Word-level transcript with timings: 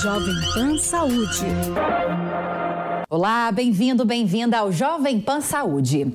Jovem 0.00 0.36
Pan 0.54 0.78
Saúde. 0.78 1.46
Olá, 3.10 3.50
bem-vindo, 3.50 4.04
bem-vinda 4.04 4.58
ao 4.58 4.70
Jovem 4.70 5.20
Pan 5.20 5.40
Saúde. 5.40 6.12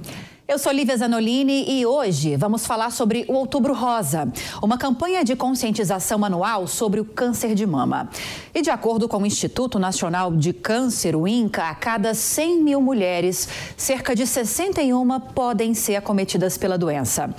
Eu 0.49 0.57
sou 0.57 0.71
Lívia 0.71 0.97
Zanolini 0.97 1.63
e 1.69 1.85
hoje 1.85 2.35
vamos 2.35 2.65
falar 2.65 2.89
sobre 2.89 3.23
o 3.28 3.33
Outubro 3.33 3.71
Rosa, 3.71 4.28
uma 4.63 4.79
campanha 4.79 5.23
de 5.23 5.35
conscientização 5.35 6.25
anual 6.25 6.65
sobre 6.65 6.99
o 6.99 7.06
câncer 7.06 7.53
de 7.53 7.67
mama. 7.67 8.10
E 8.51 8.60
de 8.60 8.71
acordo 8.71 9.07
com 9.07 9.20
o 9.20 9.25
Instituto 9.28 9.78
Nacional 9.78 10.35
de 10.35 10.51
Câncer, 10.51 11.15
o 11.15 11.28
INCA, 11.28 11.65
a 11.65 11.75
cada 11.75 12.15
100 12.15 12.63
mil 12.63 12.81
mulheres, 12.81 13.47
cerca 13.78 14.15
de 14.15 14.25
61 14.25 15.20
podem 15.35 15.75
ser 15.75 15.97
acometidas 15.97 16.57
pela 16.57 16.79
doença. 16.79 17.29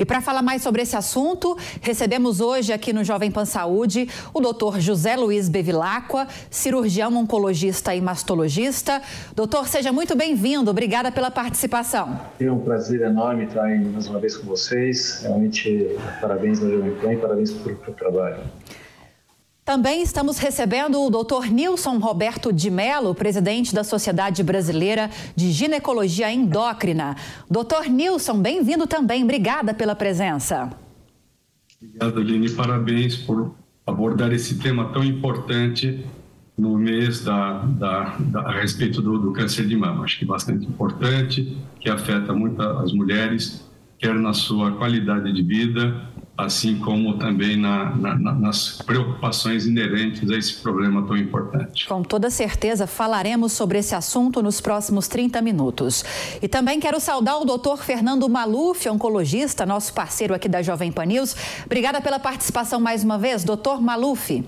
E 0.00 0.04
para 0.04 0.20
falar 0.20 0.42
mais 0.42 0.60
sobre 0.60 0.82
esse 0.82 0.96
assunto, 0.96 1.56
recebemos 1.80 2.40
hoje 2.40 2.72
aqui 2.72 2.92
no 2.92 3.04
Jovem 3.04 3.30
Pan 3.30 3.44
Saúde 3.44 4.08
o 4.34 4.40
doutor 4.40 4.80
José 4.80 5.14
Luiz 5.14 5.48
Bevilacqua, 5.48 6.26
cirurgião 6.50 7.16
oncologista 7.16 7.94
e 7.94 8.00
mastologista. 8.00 9.00
Doutor, 9.36 9.68
seja 9.68 9.92
muito 9.92 10.16
bem-vindo. 10.16 10.68
Obrigada 10.68 11.12
pela 11.12 11.30
participação. 11.30 12.18
Eu 12.40 12.55
um 12.56 12.64
prazer 12.64 13.02
enorme 13.02 13.44
estar 13.44 13.64
aí 13.64 13.78
mais 13.84 14.08
uma 14.08 14.18
vez 14.18 14.36
com 14.36 14.46
vocês. 14.46 15.20
Realmente, 15.22 15.96
parabéns 16.20 16.62
ao 16.62 16.70
Jovem 16.70 16.94
Pan 16.96 17.12
e 17.12 17.16
parabéns 17.16 17.52
pelo, 17.52 17.76
pelo 17.76 17.96
trabalho. 17.96 18.38
Também 19.64 20.00
estamos 20.00 20.38
recebendo 20.38 21.02
o 21.02 21.10
Dr. 21.10 21.50
Nilson 21.50 21.98
Roberto 21.98 22.52
de 22.52 22.70
Mello, 22.70 23.14
presidente 23.14 23.74
da 23.74 23.82
Sociedade 23.82 24.42
Brasileira 24.42 25.10
de 25.34 25.50
Ginecologia 25.50 26.32
Endócrina. 26.32 27.16
Doutor 27.50 27.86
Nilson, 27.88 28.40
bem-vindo 28.40 28.86
também. 28.86 29.24
Obrigada 29.24 29.74
pela 29.74 29.96
presença. 29.96 30.70
Obrigado, 31.82 32.20
Aline. 32.20 32.48
Parabéns 32.50 33.16
por 33.16 33.56
abordar 33.84 34.32
esse 34.32 34.56
tema 34.58 34.92
tão 34.92 35.04
importante 35.04 36.04
no 36.56 36.78
mês 36.78 37.22
da, 37.22 37.58
da, 37.58 38.16
da 38.18 38.40
a 38.40 38.52
respeito 38.52 39.02
do, 39.02 39.18
do, 39.18 39.32
câncer 39.32 39.66
de 39.66 39.76
mama. 39.76 40.04
Acho 40.04 40.18
que 40.18 40.24
bastante 40.24 40.66
importante, 40.66 41.56
que 41.78 41.90
afeta 41.90 42.32
muito 42.32 42.60
as 42.62 42.92
mulheres, 42.92 43.66
quer 43.98 44.14
na 44.14 44.32
sua 44.32 44.72
qualidade 44.72 45.32
de 45.32 45.42
vida, 45.42 46.02
assim 46.36 46.78
como 46.78 47.16
também 47.18 47.56
na, 47.56 47.96
na, 47.96 48.14
nas 48.34 48.82
preocupações 48.84 49.66
inerentes 49.66 50.30
a 50.30 50.36
esse 50.36 50.54
problema 50.54 51.02
tão 51.06 51.16
importante. 51.16 51.86
Com 51.86 52.02
toda 52.02 52.30
certeza 52.30 52.86
falaremos 52.86 53.52
sobre 53.52 53.78
esse 53.78 53.94
assunto 53.94 54.42
nos 54.42 54.60
próximos 54.60 55.08
30 55.08 55.40
minutos. 55.40 56.04
E 56.42 56.48
também 56.48 56.78
quero 56.78 57.00
saudar 57.00 57.38
o 57.38 57.44
doutor 57.44 57.82
Fernando 57.82 58.28
Maluf, 58.28 58.86
oncologista, 58.88 59.64
nosso 59.64 59.94
parceiro 59.94 60.34
aqui 60.34 60.48
da 60.48 60.62
Jovem 60.62 60.92
Pan 60.92 61.06
News. 61.06 61.34
Obrigada 61.64 62.00
pela 62.00 62.18
participação 62.18 62.80
mais 62.80 63.02
uma 63.02 63.18
vez, 63.18 63.42
doutor 63.42 63.80
Maluf. 63.80 64.44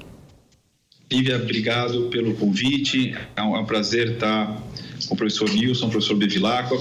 Lívia, 1.11 1.37
obrigado 1.37 2.03
pelo 2.11 2.35
convite. 2.35 3.17
É 3.35 3.43
um, 3.43 3.57
é 3.57 3.61
um 3.61 3.65
prazer 3.65 4.13
estar 4.13 4.63
com 5.07 5.15
o 5.15 5.17
professor 5.17 5.49
Nilson, 5.49 5.89
professor 5.89 6.15
Bevilacqua, 6.15 6.77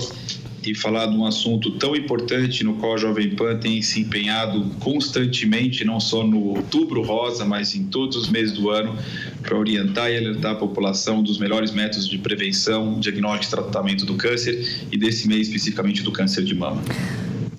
e 0.65 0.75
falar 0.75 1.05
de 1.05 1.15
um 1.15 1.25
assunto 1.25 1.71
tão 1.71 1.95
importante 1.95 2.61
no 2.61 2.73
qual 2.73 2.95
a 2.95 2.97
Jovem 2.97 3.29
Pan 3.35 3.55
tem 3.55 3.81
se 3.81 4.01
empenhado 4.01 4.65
constantemente, 4.81 5.85
não 5.85 5.97
só 5.97 6.25
no 6.25 6.43
outubro 6.43 7.01
rosa, 7.03 7.45
mas 7.45 7.73
em 7.73 7.85
todos 7.85 8.17
os 8.17 8.27
meses 8.27 8.53
do 8.53 8.69
ano, 8.69 8.97
para 9.41 9.57
orientar 9.57 10.11
e 10.11 10.17
alertar 10.17 10.51
a 10.51 10.55
população 10.55 11.23
dos 11.23 11.37
melhores 11.37 11.71
métodos 11.71 12.09
de 12.09 12.17
prevenção, 12.17 12.99
diagnóstico 12.99 13.53
e 13.53 13.55
tratamento 13.55 14.05
do 14.05 14.15
câncer 14.15 14.87
e 14.91 14.97
desse 14.97 15.25
mês 15.25 15.47
especificamente 15.47 16.03
do 16.03 16.11
câncer 16.11 16.43
de 16.43 16.53
mama. 16.53 16.83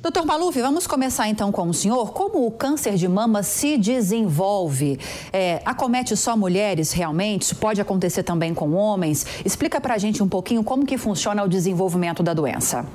Doutor 0.08 0.24
Maluf, 0.24 0.58
vamos 0.58 0.86
começar 0.86 1.28
então 1.28 1.52
com 1.52 1.68
o 1.68 1.74
senhor. 1.74 2.12
Como 2.12 2.46
o 2.46 2.50
câncer 2.50 2.94
de 2.94 3.06
mama 3.06 3.42
se 3.42 3.76
desenvolve? 3.76 4.98
É, 5.30 5.60
acomete 5.66 6.16
só 6.16 6.34
mulheres 6.34 6.92
realmente? 6.92 7.42
Isso 7.42 7.56
pode 7.56 7.78
acontecer 7.78 8.22
também 8.22 8.54
com 8.54 8.72
homens? 8.72 9.26
Explica 9.44 9.78
para 9.78 9.92
a 9.92 9.98
gente 9.98 10.22
um 10.22 10.28
pouquinho 10.28 10.64
como 10.64 10.86
que 10.86 10.96
funciona 10.96 11.44
o 11.44 11.48
desenvolvimento 11.48 12.22
da 12.22 12.32
doença. 12.32 12.86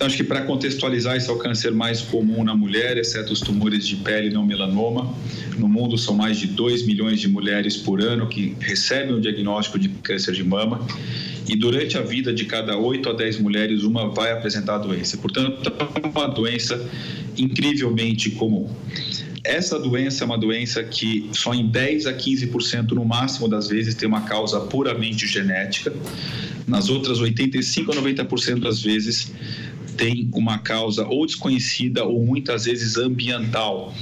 Então, 0.00 0.06
acho 0.06 0.16
que 0.16 0.24
para 0.24 0.40
contextualizar, 0.40 1.14
esse 1.18 1.28
é 1.28 1.32
o 1.34 1.36
câncer 1.36 1.72
mais 1.72 2.00
comum 2.00 2.42
na 2.42 2.56
mulher, 2.56 2.96
exceto 2.96 3.34
os 3.34 3.40
tumores 3.42 3.86
de 3.86 3.96
pele 3.96 4.30
não 4.30 4.46
melanoma. 4.46 5.14
No 5.58 5.68
mundo, 5.68 5.98
são 5.98 6.14
mais 6.14 6.38
de 6.38 6.46
2 6.46 6.86
milhões 6.86 7.20
de 7.20 7.28
mulheres 7.28 7.76
por 7.76 8.00
ano 8.00 8.26
que 8.26 8.56
recebem 8.60 9.14
o 9.14 9.20
diagnóstico 9.20 9.78
de 9.78 9.90
câncer 9.90 10.32
de 10.32 10.42
mama. 10.42 10.80
E 11.46 11.54
durante 11.54 11.98
a 11.98 12.00
vida 12.00 12.32
de 12.32 12.46
cada 12.46 12.78
8 12.78 13.10
a 13.10 13.12
10 13.12 13.40
mulheres, 13.40 13.82
uma 13.82 14.08
vai 14.08 14.32
apresentar 14.32 14.76
a 14.76 14.78
doença. 14.78 15.18
Portanto, 15.18 15.70
é 15.70 16.06
uma 16.06 16.28
doença 16.28 16.82
incrivelmente 17.36 18.30
comum. 18.30 18.70
Essa 19.44 19.78
doença 19.78 20.24
é 20.24 20.26
uma 20.26 20.38
doença 20.38 20.82
que 20.82 21.28
só 21.32 21.52
em 21.52 21.66
10 21.66 22.06
a 22.06 22.14
15% 22.14 22.92
no 22.92 23.04
máximo 23.04 23.48
das 23.48 23.68
vezes 23.68 23.94
tem 23.94 24.08
uma 24.08 24.22
causa 24.22 24.60
puramente 24.60 25.26
genética. 25.26 25.92
Nas 26.66 26.88
outras 26.88 27.20
85 27.20 27.92
a 27.92 27.96
90% 27.96 28.60
das 28.60 28.82
vezes 28.82 29.32
tem 29.96 30.30
uma 30.32 30.58
causa 30.58 31.06
ou 31.06 31.26
desconhecida 31.26 32.04
ou 32.04 32.24
muitas 32.24 32.64
vezes 32.64 32.96
ambiental, 32.96 33.94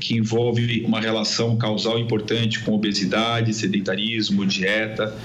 que 0.00 0.14
envolve 0.14 0.84
uma 0.84 1.00
relação 1.00 1.56
causal 1.56 1.98
importante 1.98 2.60
com 2.60 2.72
obesidade, 2.74 3.54
sedentarismo, 3.54 4.44
dieta, 4.44 5.16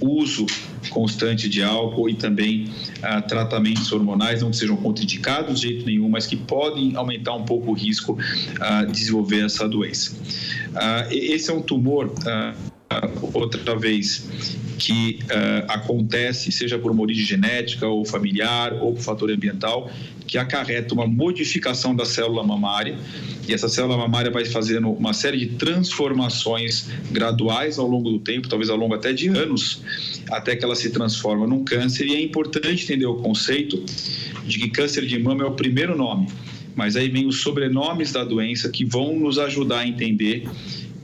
uso 0.00 0.46
constante 0.90 1.48
de 1.48 1.62
álcool 1.62 2.08
e 2.08 2.14
também 2.14 2.70
ah, 3.02 3.20
tratamentos 3.20 3.90
hormonais, 3.90 4.42
não 4.42 4.50
que 4.50 4.56
sejam 4.56 4.76
contraindicados 4.76 5.60
de 5.60 5.68
jeito 5.68 5.86
nenhum, 5.86 6.08
mas 6.08 6.26
que 6.26 6.36
podem 6.36 6.94
aumentar 6.96 7.34
um 7.34 7.44
pouco 7.44 7.70
o 7.70 7.74
risco 7.74 8.18
ah, 8.60 8.84
de 8.84 8.92
desenvolver 8.92 9.44
essa 9.44 9.68
doença. 9.68 10.14
Ah, 10.74 11.06
esse 11.10 11.50
é 11.50 11.54
um 11.54 11.62
tumor 11.62 12.12
outra 13.32 13.76
vez 13.76 14.28
que 14.78 15.18
uh, 15.24 15.64
acontece, 15.68 16.52
seja 16.52 16.78
por 16.78 16.90
uma 16.90 17.02
origem 17.02 17.24
genética 17.24 17.86
ou 17.86 18.04
familiar 18.04 18.74
ou 18.74 18.94
por 18.94 19.02
fator 19.02 19.30
ambiental, 19.30 19.90
que 20.26 20.38
acarreta 20.38 20.94
uma 20.94 21.06
modificação 21.06 21.94
da 21.94 22.04
célula 22.04 22.44
mamária 22.44 22.98
e 23.48 23.54
essa 23.54 23.68
célula 23.68 23.96
mamária 23.96 24.30
vai 24.30 24.44
fazendo 24.44 24.90
uma 24.90 25.12
série 25.12 25.38
de 25.38 25.46
transformações 25.54 26.88
graduais 27.10 27.78
ao 27.78 27.86
longo 27.86 28.10
do 28.10 28.18
tempo, 28.18 28.48
talvez 28.48 28.68
ao 28.68 28.76
longo 28.76 28.94
até 28.94 29.12
de 29.12 29.28
anos, 29.28 29.82
até 30.30 30.56
que 30.56 30.64
ela 30.64 30.74
se 30.74 30.90
transforma 30.90 31.46
num 31.46 31.64
câncer. 31.64 32.06
E 32.06 32.14
é 32.14 32.20
importante 32.20 32.84
entender 32.84 33.06
o 33.06 33.14
conceito 33.14 33.82
de 34.44 34.58
que 34.58 34.68
câncer 34.70 35.06
de 35.06 35.18
mama 35.18 35.44
é 35.44 35.46
o 35.46 35.52
primeiro 35.52 35.96
nome, 35.96 36.26
mas 36.74 36.96
aí 36.96 37.08
vem 37.08 37.26
os 37.26 37.40
sobrenomes 37.40 38.12
da 38.12 38.24
doença 38.24 38.68
que 38.68 38.84
vão 38.84 39.18
nos 39.18 39.38
ajudar 39.38 39.80
a 39.80 39.88
entender 39.88 40.48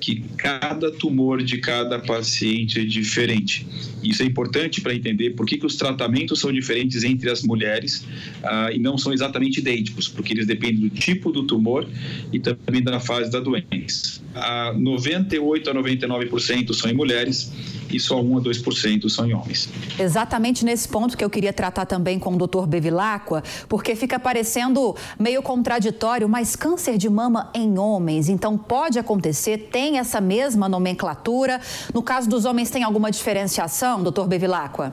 que 0.02 0.20
cada 0.36 0.90
tumor 0.90 1.44
de 1.44 1.58
cada 1.58 1.96
paciente 1.96 2.80
é 2.80 2.84
diferente. 2.84 3.64
Isso 4.02 4.20
é 4.20 4.26
importante 4.26 4.80
para 4.80 4.92
entender 4.92 5.30
por 5.30 5.46
que, 5.46 5.56
que 5.56 5.64
os 5.64 5.76
tratamentos 5.76 6.40
são 6.40 6.52
diferentes 6.52 7.04
entre 7.04 7.30
as 7.30 7.44
mulheres 7.44 8.04
ah, 8.42 8.70
e 8.72 8.80
não 8.80 8.98
são 8.98 9.12
exatamente 9.12 9.60
idênticos, 9.60 10.08
porque 10.08 10.32
eles 10.32 10.44
dependem 10.44 10.80
do 10.80 10.90
tipo 10.90 11.30
do 11.30 11.44
tumor 11.44 11.86
e 12.32 12.40
também 12.40 12.82
da 12.82 12.98
fase 12.98 13.30
da 13.30 13.38
doença. 13.38 14.20
Ah, 14.34 14.74
98 14.76 15.70
a 15.70 15.74
99% 15.74 16.74
são 16.74 16.90
em 16.90 16.94
mulheres 16.94 17.52
e 17.92 18.00
só 18.00 18.20
1 18.20 18.38
a 18.38 18.40
2% 18.40 19.08
são 19.08 19.26
em 19.26 19.34
homens. 19.34 19.68
Exatamente 19.98 20.64
nesse 20.64 20.88
ponto 20.88 21.16
que 21.16 21.24
eu 21.24 21.30
queria 21.30 21.52
tratar 21.52 21.86
também 21.86 22.18
com 22.18 22.34
o 22.34 22.46
Dr. 22.46 22.66
Bevilacqua, 22.66 23.44
porque 23.68 23.94
fica 23.94 24.18
parecendo 24.18 24.96
meio 25.16 25.42
contraditório, 25.42 26.28
mas 26.28 26.56
câncer 26.56 26.98
de 26.98 27.08
mama 27.08 27.50
em 27.54 27.78
homens, 27.78 28.28
então 28.28 28.58
pode 28.58 28.98
acontecer, 28.98 29.68
tem 29.70 29.91
essa 29.98 30.20
mesma 30.20 30.68
nomenclatura. 30.68 31.60
No 31.92 32.02
caso 32.02 32.28
dos 32.28 32.44
homens, 32.44 32.70
tem 32.70 32.82
alguma 32.82 33.10
diferenciação, 33.10 34.02
doutor 34.02 34.26
Bevilacqua? 34.26 34.92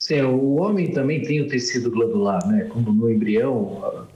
Sim, 0.00 0.22
o 0.22 0.54
homem 0.54 0.92
também 0.92 1.20
tem 1.22 1.42
o 1.42 1.46
tecido 1.46 1.90
glandular, 1.90 2.44
né? 2.48 2.66
Quando 2.70 2.90
no 2.90 3.10
embrião 3.10 3.82
ah, 3.84 4.06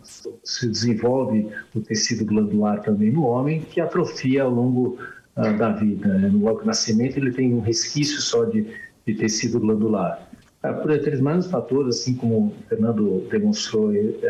se 0.43 0.67
desenvolve 0.67 1.47
o 1.75 1.81
tecido 1.81 2.25
glandular 2.25 2.81
também 2.81 3.13
no 3.13 3.25
homem, 3.25 3.61
que 3.61 3.83
atrofia 3.83 4.45
ao 4.45 4.51
longo 4.51 4.99
uh, 5.37 5.59
da 5.59 5.73
vida. 5.73 6.09
Né? 6.09 6.29
No 6.29 6.39
logo 6.39 6.65
nascimento 6.65 7.19
ele 7.19 7.33
tem 7.33 7.53
um 7.53 7.61
resquício 7.61 8.19
só 8.23 8.45
de, 8.47 8.67
de 9.07 9.15
tecido 9.15 9.61
glandular. 9.61 10.27
Uh, 10.65 10.75
por 10.81 10.89
determinados 10.89 11.49
fatores, 11.49 11.97
assim 11.97 12.15
como 12.15 12.47
o 12.47 12.55
Fernando 12.67 13.29
demonstrou 13.31 13.91
uh, 13.91 14.21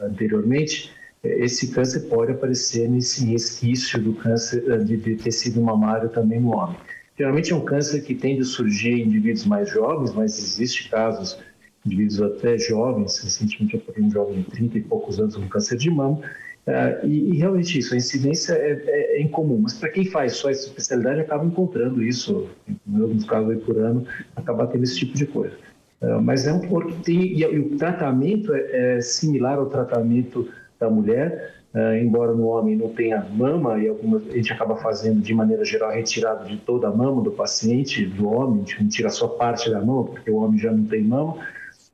anteriormente, 0.00 0.90
esse 1.22 1.68
câncer 1.68 2.00
pode 2.08 2.32
aparecer 2.32 2.88
nesse 2.88 3.24
resquício 3.26 4.00
do 4.00 4.14
câncer 4.14 4.84
de, 4.84 4.96
de 4.96 5.16
tecido 5.16 5.60
mamário 5.60 6.08
também 6.08 6.40
no 6.40 6.54
homem. 6.54 6.76
Geralmente 7.16 7.52
é 7.52 7.56
um 7.56 7.64
câncer 7.64 8.02
que 8.02 8.14
tende 8.14 8.42
a 8.42 8.44
surgir 8.44 9.00
em 9.00 9.06
indivíduos 9.06 9.44
mais 9.44 9.68
jovens, 9.70 10.12
mas 10.12 10.38
existe 10.38 10.88
casos 10.88 11.36
de 11.84 11.94
indivíduos 11.94 12.22
até 12.22 12.56
jovens, 12.56 13.18
recentemente 13.18 13.74
eu 13.74 14.04
um 14.04 14.10
jovem 14.10 14.42
de 14.42 14.50
30 14.50 14.78
e 14.78 14.82
poucos 14.82 15.18
anos 15.18 15.36
com 15.36 15.48
câncer 15.48 15.76
de 15.76 15.90
mama, 15.90 16.20
Uh, 16.68 17.06
e, 17.06 17.30
e, 17.30 17.38
realmente 17.38 17.78
isso, 17.78 17.94
a 17.94 17.96
incidência 17.96 18.52
é, 18.52 18.72
é, 18.72 19.16
é 19.16 19.22
incomum, 19.22 19.58
mas 19.62 19.72
para 19.72 19.88
quem 19.88 20.04
faz 20.04 20.34
só 20.34 20.50
essa 20.50 20.66
especialidade 20.66 21.20
acaba 21.20 21.42
encontrando 21.42 22.02
isso, 22.02 22.46
em 22.68 23.00
alguns 23.00 23.24
casos 23.24 23.52
aí 23.52 23.56
por 23.56 23.78
ano, 23.78 24.06
acaba 24.36 24.66
tendo 24.66 24.84
esse 24.84 24.98
tipo 24.98 25.16
de 25.16 25.24
coisa. 25.24 25.56
Uh, 26.02 26.20
mas 26.20 26.46
é 26.46 26.52
um 26.52 26.60
que 26.60 27.02
tem, 27.02 27.22
e, 27.22 27.40
e 27.40 27.58
o 27.58 27.78
tratamento 27.78 28.52
é, 28.52 28.96
é, 28.96 29.00
similar 29.00 29.58
ao 29.58 29.64
tratamento 29.64 30.46
da 30.78 30.88
mulher, 30.88 31.54
uh, 31.74 31.94
embora 31.94 32.32
no 32.32 32.46
homem 32.46 32.76
não 32.76 32.88
tenha 32.88 33.26
mama, 33.34 33.78
e 33.78 33.88
algumas, 33.88 34.26
a 34.28 34.32
gente 34.32 34.52
acaba 34.52 34.76
fazendo 34.76 35.20
de 35.20 35.34
maneira 35.34 35.64
geral 35.64 35.90
retirada 35.90 36.44
de 36.44 36.56
toda 36.58 36.88
a 36.88 36.94
mama 36.94 37.22
do 37.22 37.30
paciente, 37.30 38.06
do 38.06 38.28
homem, 38.28 38.64
a 38.64 38.80
gente 38.82 38.96
tira 38.96 39.10
só 39.10 39.28
parte 39.28 39.70
da 39.70 39.80
mama, 39.80 40.04
porque 40.04 40.30
o 40.30 40.36
homem 40.36 40.58
já 40.58 40.72
não 40.72 40.84
tem 40.84 41.02
mama. 41.02 41.36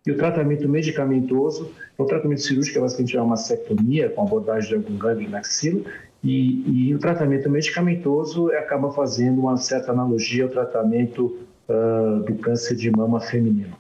E 0.07 0.11
o 0.11 0.17
tratamento 0.17 0.69
medicamentoso, 0.69 1.73
o 1.97 2.05
tratamento 2.05 2.43
cirúrgico 2.43 2.79
é 2.79 2.81
basicamente 2.83 3.17
uma 3.17 3.27
mastectomia 3.27 4.11
com 4.11 4.23
abordagem 4.23 4.69
de 4.69 4.75
algum 4.75 4.99
gânglio 4.99 5.31
na 5.31 5.39
axila, 5.39 5.83
e, 6.23 6.89
e, 6.89 6.95
o 6.95 6.99
tratamento 6.99 7.51
medicamentoso 7.51 8.51
acaba 8.53 8.91
fazendo 8.91 9.41
uma 9.41 9.59
certa 9.59 9.93
analogia 9.93 10.45
ao 10.45 10.51
tratamento 10.51 11.39
uh, 11.69 12.21
do 12.21 12.35
câncer 12.37 12.77
de 12.77 12.91
mama 12.91 13.21
feminino. 13.21 13.77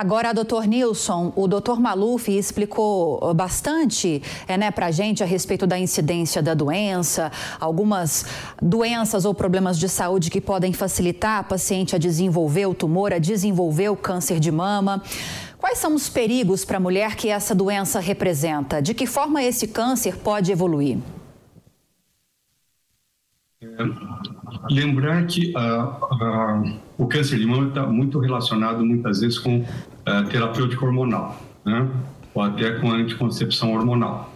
Agora, 0.00 0.32
doutor 0.32 0.64
Nilson, 0.64 1.32
o 1.34 1.48
doutor 1.48 1.80
Maluf 1.80 2.28
explicou 2.28 3.34
bastante 3.34 4.22
é, 4.46 4.56
né, 4.56 4.70
para 4.70 4.86
a 4.86 4.90
gente 4.92 5.24
a 5.24 5.26
respeito 5.26 5.66
da 5.66 5.76
incidência 5.76 6.40
da 6.40 6.54
doença, 6.54 7.32
algumas 7.58 8.24
doenças 8.62 9.24
ou 9.24 9.34
problemas 9.34 9.76
de 9.76 9.88
saúde 9.88 10.30
que 10.30 10.40
podem 10.40 10.72
facilitar 10.72 11.40
a 11.40 11.42
paciente 11.42 11.96
a 11.96 11.98
desenvolver 11.98 12.66
o 12.66 12.74
tumor, 12.74 13.12
a 13.12 13.18
desenvolver 13.18 13.88
o 13.88 13.96
câncer 13.96 14.38
de 14.38 14.52
mama. 14.52 15.02
Quais 15.58 15.78
são 15.78 15.96
os 15.96 16.08
perigos 16.08 16.64
para 16.64 16.76
a 16.76 16.80
mulher 16.80 17.16
que 17.16 17.28
essa 17.28 17.52
doença 17.52 17.98
representa? 17.98 18.80
De 18.80 18.94
que 18.94 19.04
forma 19.04 19.42
esse 19.42 19.66
câncer 19.66 20.16
pode 20.18 20.52
evoluir? 20.52 20.98
É, 23.60 23.66
lembrar 24.70 25.26
que 25.26 25.52
o 26.96 27.06
câncer 27.06 27.38
de 27.38 27.46
mama 27.46 27.68
está 27.68 27.86
muito 27.86 28.18
relacionado 28.18 28.84
muitas 28.84 29.20
vezes 29.20 29.38
com 29.38 29.64
a 30.04 30.22
terapêutica 30.24 30.84
hormonal, 30.84 31.40
né? 31.64 31.88
ou 32.34 32.42
até 32.42 32.72
com 32.72 32.90
anticoncepção 32.90 33.74
hormonal. 33.74 34.34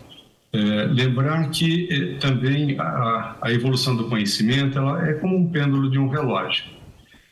É, 0.55 0.59
lembrar 0.85 1.49
que 1.49 1.89
é, 1.91 2.19
também 2.19 2.79
a, 2.79 3.37
a, 3.41 3.53
evolução 3.53 3.97
do 3.97 4.05
conhecimento 4.11 4.77
ela 4.77 5.09
é 5.09 5.15
como 5.15 5.35
um 5.35 5.49
pêndulo 5.49 5.91
de 5.91 5.99
um 5.99 6.09
relógio. 6.09 6.65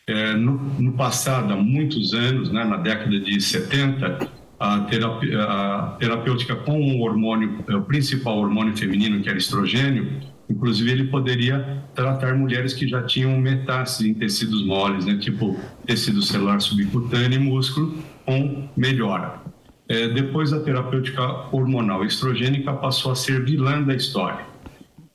É, 0.06 0.32
no, 0.32 0.53
no, 0.79 0.93
passado, 0.93 1.53
há 1.53 1.56
muitos 1.56 2.14
anos, 2.14 2.50
né, 2.50 2.64
na 2.64 2.79
década 2.79 3.20
de 3.20 3.38
70, 3.38 4.26
a, 4.58 4.81
terapia, 4.81 5.43
a 5.43 5.96
terapêutica 5.99 6.56
com 6.56 6.81
o 6.81 7.03
hormônio, 7.03 7.62
o 7.69 7.82
principal 7.82 8.38
hormônio 8.38 8.75
feminino, 8.75 9.20
que 9.20 9.29
era 9.29 9.37
estrogênio, 9.37 10.11
Inclusive, 10.50 10.91
ele 10.91 11.05
poderia 11.05 11.85
tratar 11.94 12.35
mulheres 12.35 12.75
que 12.75 12.88
já 12.88 13.02
tinham 13.05 13.38
metástase 13.38 14.11
em 14.11 14.14
tecidos 14.14 14.67
moles, 14.67 15.06
né, 15.06 15.17
tipo 15.17 15.56
tecido 15.87 16.20
celular 16.20 16.61
subcutâneo 16.61 17.41
e 17.41 17.43
músculo, 17.43 17.97
com 18.26 18.69
melhora. 18.76 19.41
É, 19.88 20.08
depois, 20.08 20.52
a 20.52 20.61
terapêutica 20.61 21.23
hormonal 21.52 22.05
estrogênica 22.05 22.73
passou 22.73 23.12
a 23.12 23.14
ser 23.14 23.44
vilã 23.44 23.82
da 23.82 23.94
história. 23.94 24.44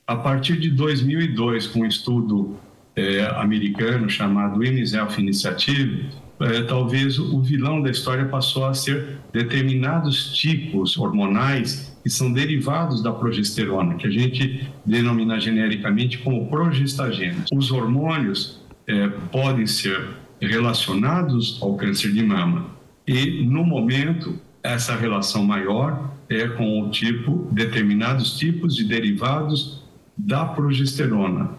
A 0.06 0.16
partir 0.16 0.58
de 0.58 0.70
2002, 0.70 1.66
com 1.66 1.80
um 1.80 1.86
estudo 1.86 2.56
é, 2.94 3.26
americano 3.36 4.08
chamado 4.08 4.62
Health 4.64 5.18
Initiative, 5.18 6.06
é, 6.40 6.62
talvez 6.62 7.18
o 7.18 7.42
vilão 7.42 7.82
da 7.82 7.90
história 7.90 8.26
passou 8.26 8.66
a 8.66 8.74
ser 8.74 9.18
determinados 9.32 10.34
tipos 10.36 10.96
hormonais 10.96 11.95
que 12.06 12.10
são 12.10 12.32
derivados 12.32 13.02
da 13.02 13.10
progesterona, 13.10 13.96
que 13.96 14.06
a 14.06 14.10
gente 14.10 14.64
denomina 14.84 15.40
genericamente 15.40 16.18
como 16.18 16.48
progestagenas. 16.48 17.48
Os 17.52 17.72
hormônios 17.72 18.60
é, 18.86 19.08
podem 19.08 19.66
ser 19.66 20.10
relacionados 20.40 21.58
ao 21.60 21.74
câncer 21.74 22.12
de 22.12 22.22
mama 22.22 22.66
e, 23.08 23.44
no 23.44 23.64
momento, 23.64 24.38
essa 24.62 24.94
relação 24.94 25.44
maior 25.44 26.14
é 26.28 26.46
com 26.46 26.80
o 26.80 26.90
tipo, 26.90 27.48
determinados 27.50 28.38
tipos 28.38 28.76
de 28.76 28.84
derivados 28.84 29.82
da 30.16 30.44
progesterona. 30.44 31.50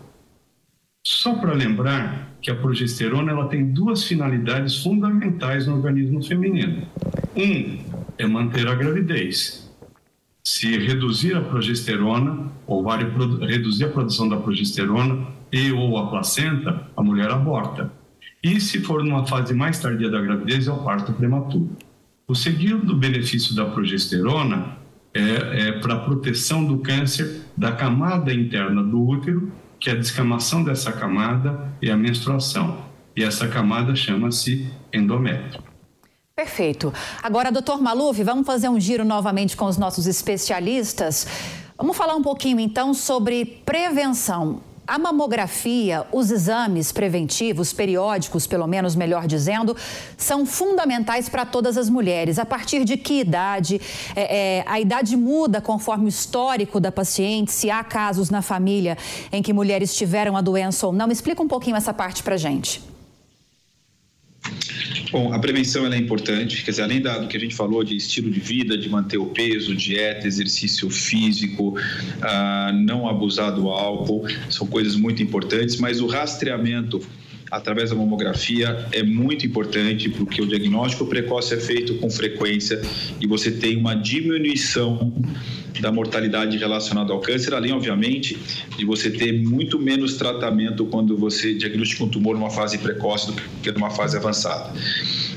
Só 1.05 1.35
para 1.35 1.51
lembrar 1.51 2.37
que 2.41 2.49
a 2.49 2.55
progesterona 2.55 3.33
ela 3.33 3.49
tem 3.49 3.73
duas 3.73 4.05
finalidades 4.05 4.81
fundamentais 4.81 5.67
no 5.67 5.75
organismo 5.75 6.23
feminino. 6.23 6.87
Um 7.35 7.79
é 8.17 8.25
manter 8.25 8.65
a 8.65 8.75
gravidez 8.75 9.66
se 10.47 10.77
reduzir 10.77 11.35
a 11.35 11.41
progesterona 11.41 12.49
ou 12.65 12.81
vai 12.81 12.99
reduzir 13.41 13.83
a 13.83 13.89
produção 13.89 14.29
da 14.29 14.37
progesterona 14.37 15.27
e 15.51 15.73
ou 15.73 15.97
a 15.97 16.07
placenta, 16.07 16.87
a 16.95 17.03
mulher 17.03 17.29
aborta. 17.29 17.91
E 18.41 18.57
se 18.61 18.79
for 18.79 19.03
numa 19.03 19.27
fase 19.27 19.53
mais 19.53 19.77
tardia 19.77 20.09
da 20.09 20.21
gravidez, 20.21 20.65
é 20.65 20.71
o 20.71 20.77
parto 20.77 21.11
prematuro. 21.11 21.75
O 22.25 22.33
segundo 22.33 22.95
benefício 22.95 23.53
da 23.53 23.65
progesterona 23.65 24.77
é, 25.13 25.67
é 25.67 25.71
para 25.81 25.95
a 25.95 25.99
proteção 25.99 26.63
do 26.63 26.77
câncer 26.77 27.41
da 27.57 27.73
camada 27.73 28.33
interna 28.33 28.81
do 28.81 29.05
útero, 29.05 29.51
que 29.77 29.89
é 29.89 29.93
a 29.93 29.97
descamação 29.97 30.63
dessa 30.63 30.93
camada 30.93 31.73
e 31.81 31.91
a 31.91 31.97
menstruação. 31.97 32.85
E 33.17 33.21
essa 33.21 33.49
camada 33.49 33.93
chama-se 33.97 34.71
endométrio. 34.93 35.76
Perfeito. 36.37 36.93
Agora, 37.23 37.51
doutor 37.51 37.81
Maluf, 37.81 38.21
vamos 38.21 38.45
fazer 38.45 38.69
um 38.69 38.79
giro 38.79 39.03
novamente 39.03 39.57
com 39.57 39.65
os 39.65 39.75
nossos 39.75 40.05
especialistas. 40.05 41.25
Vamos 41.75 41.97
falar 41.97 42.15
um 42.15 42.21
pouquinho 42.21 42.59
então 42.59 42.93
sobre 42.93 43.43
prevenção. 43.65 44.61
A 44.85 44.99
mamografia, 44.99 46.05
os 46.11 46.29
exames 46.29 46.91
preventivos, 46.91 47.73
periódicos, 47.73 48.45
pelo 48.45 48.67
menos 48.67 48.95
melhor 48.95 49.25
dizendo, 49.25 49.75
são 50.15 50.45
fundamentais 50.45 51.27
para 51.27 51.43
todas 51.43 51.75
as 51.75 51.89
mulheres. 51.89 52.37
A 52.37 52.45
partir 52.45 52.85
de 52.85 52.97
que 52.97 53.21
idade? 53.21 53.81
É, 54.15 54.59
é, 54.59 54.63
a 54.67 54.79
idade 54.79 55.17
muda 55.17 55.59
conforme 55.59 56.05
o 56.05 56.07
histórico 56.07 56.79
da 56.79 56.91
paciente, 56.91 57.51
se 57.51 57.71
há 57.71 57.83
casos 57.83 58.29
na 58.29 58.43
família 58.43 58.95
em 59.31 59.41
que 59.41 59.51
mulheres 59.51 59.95
tiveram 59.95 60.37
a 60.37 60.41
doença 60.41 60.85
ou 60.85 60.93
não. 60.93 61.09
Explica 61.09 61.41
um 61.41 61.47
pouquinho 61.47 61.75
essa 61.75 61.95
parte 61.95 62.21
para 62.21 62.37
gente. 62.37 62.95
Bom, 65.11 65.33
a 65.33 65.39
prevenção 65.39 65.91
é 65.91 65.97
importante, 65.97 66.63
quer 66.63 66.71
dizer, 66.71 66.83
além 66.83 67.01
do 67.01 67.27
que 67.27 67.37
a 67.37 67.39
gente 67.39 67.55
falou 67.55 67.83
de 67.83 67.95
estilo 67.95 68.29
de 68.29 68.39
vida, 68.39 68.77
de 68.77 68.89
manter 68.89 69.17
o 69.17 69.27
peso, 69.27 69.75
dieta, 69.75 70.27
exercício 70.27 70.89
físico, 70.89 71.75
ah, 72.21 72.71
não 72.73 73.07
abusar 73.07 73.53
do 73.53 73.69
álcool, 73.69 74.27
são 74.49 74.67
coisas 74.67 74.95
muito 74.95 75.23
importantes, 75.23 75.77
mas 75.77 76.01
o 76.01 76.07
rastreamento 76.07 77.01
através 77.49 77.89
da 77.89 77.95
mamografia 77.95 78.87
é 78.91 79.03
muito 79.03 79.45
importante 79.45 80.09
porque 80.09 80.41
o 80.41 80.45
diagnóstico 80.45 81.05
precoce 81.05 81.53
é 81.53 81.57
feito 81.57 81.95
com 81.95 82.09
frequência 82.09 82.81
e 83.21 83.27
você 83.27 83.51
tem 83.51 83.77
uma 83.77 83.95
diminuição 83.95 85.13
da 85.81 85.91
mortalidade 85.91 86.57
relacionada 86.57 87.13
ao 87.13 87.19
câncer, 87.19 87.53
além, 87.53 87.71
obviamente, 87.71 88.37
de 88.77 88.85
você 88.85 89.09
ter 89.09 89.31
muito 89.31 89.79
menos 89.79 90.15
tratamento 90.15 90.85
quando 90.85 91.17
você 91.17 91.53
diagnostica 91.53 92.03
um 92.03 92.09
tumor 92.09 92.35
numa 92.35 92.49
fase 92.49 92.77
precoce 92.77 93.27
do 93.27 93.33
que 93.61 93.71
numa 93.71 93.89
fase 93.89 94.17
avançada. 94.17 94.73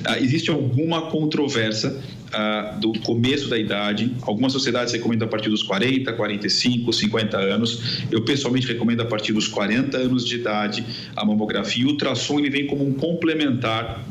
Ah, 0.05 0.19
existe 0.19 0.51
alguma 0.51 1.03
controvérsia 1.11 1.95
ah, 2.33 2.79
do 2.81 2.93
começo 3.01 3.49
da 3.49 3.59
idade. 3.59 4.15
Algumas 4.23 4.53
sociedades 4.53 4.93
recomendam 4.93 5.27
a 5.27 5.31
partir 5.31 5.51
dos 5.51 5.63
40, 5.63 6.13
45, 6.13 6.93
50 6.93 7.37
anos. 7.37 8.03
Eu 8.11 8.25
pessoalmente 8.25 8.67
recomendo 8.67 9.01
a 9.03 9.05
partir 9.05 9.33
dos 9.33 9.49
40 9.49 9.97
anos 9.97 10.27
de 10.27 10.37
idade 10.37 10.85
a 11.17 11.25
mamografia. 11.25 11.87
O 11.87 11.91
ultrassom 11.91 12.39
ele 12.39 12.51
vem 12.51 12.67
como 12.67 12.87
um 12.87 12.95
complementar 12.95 14.05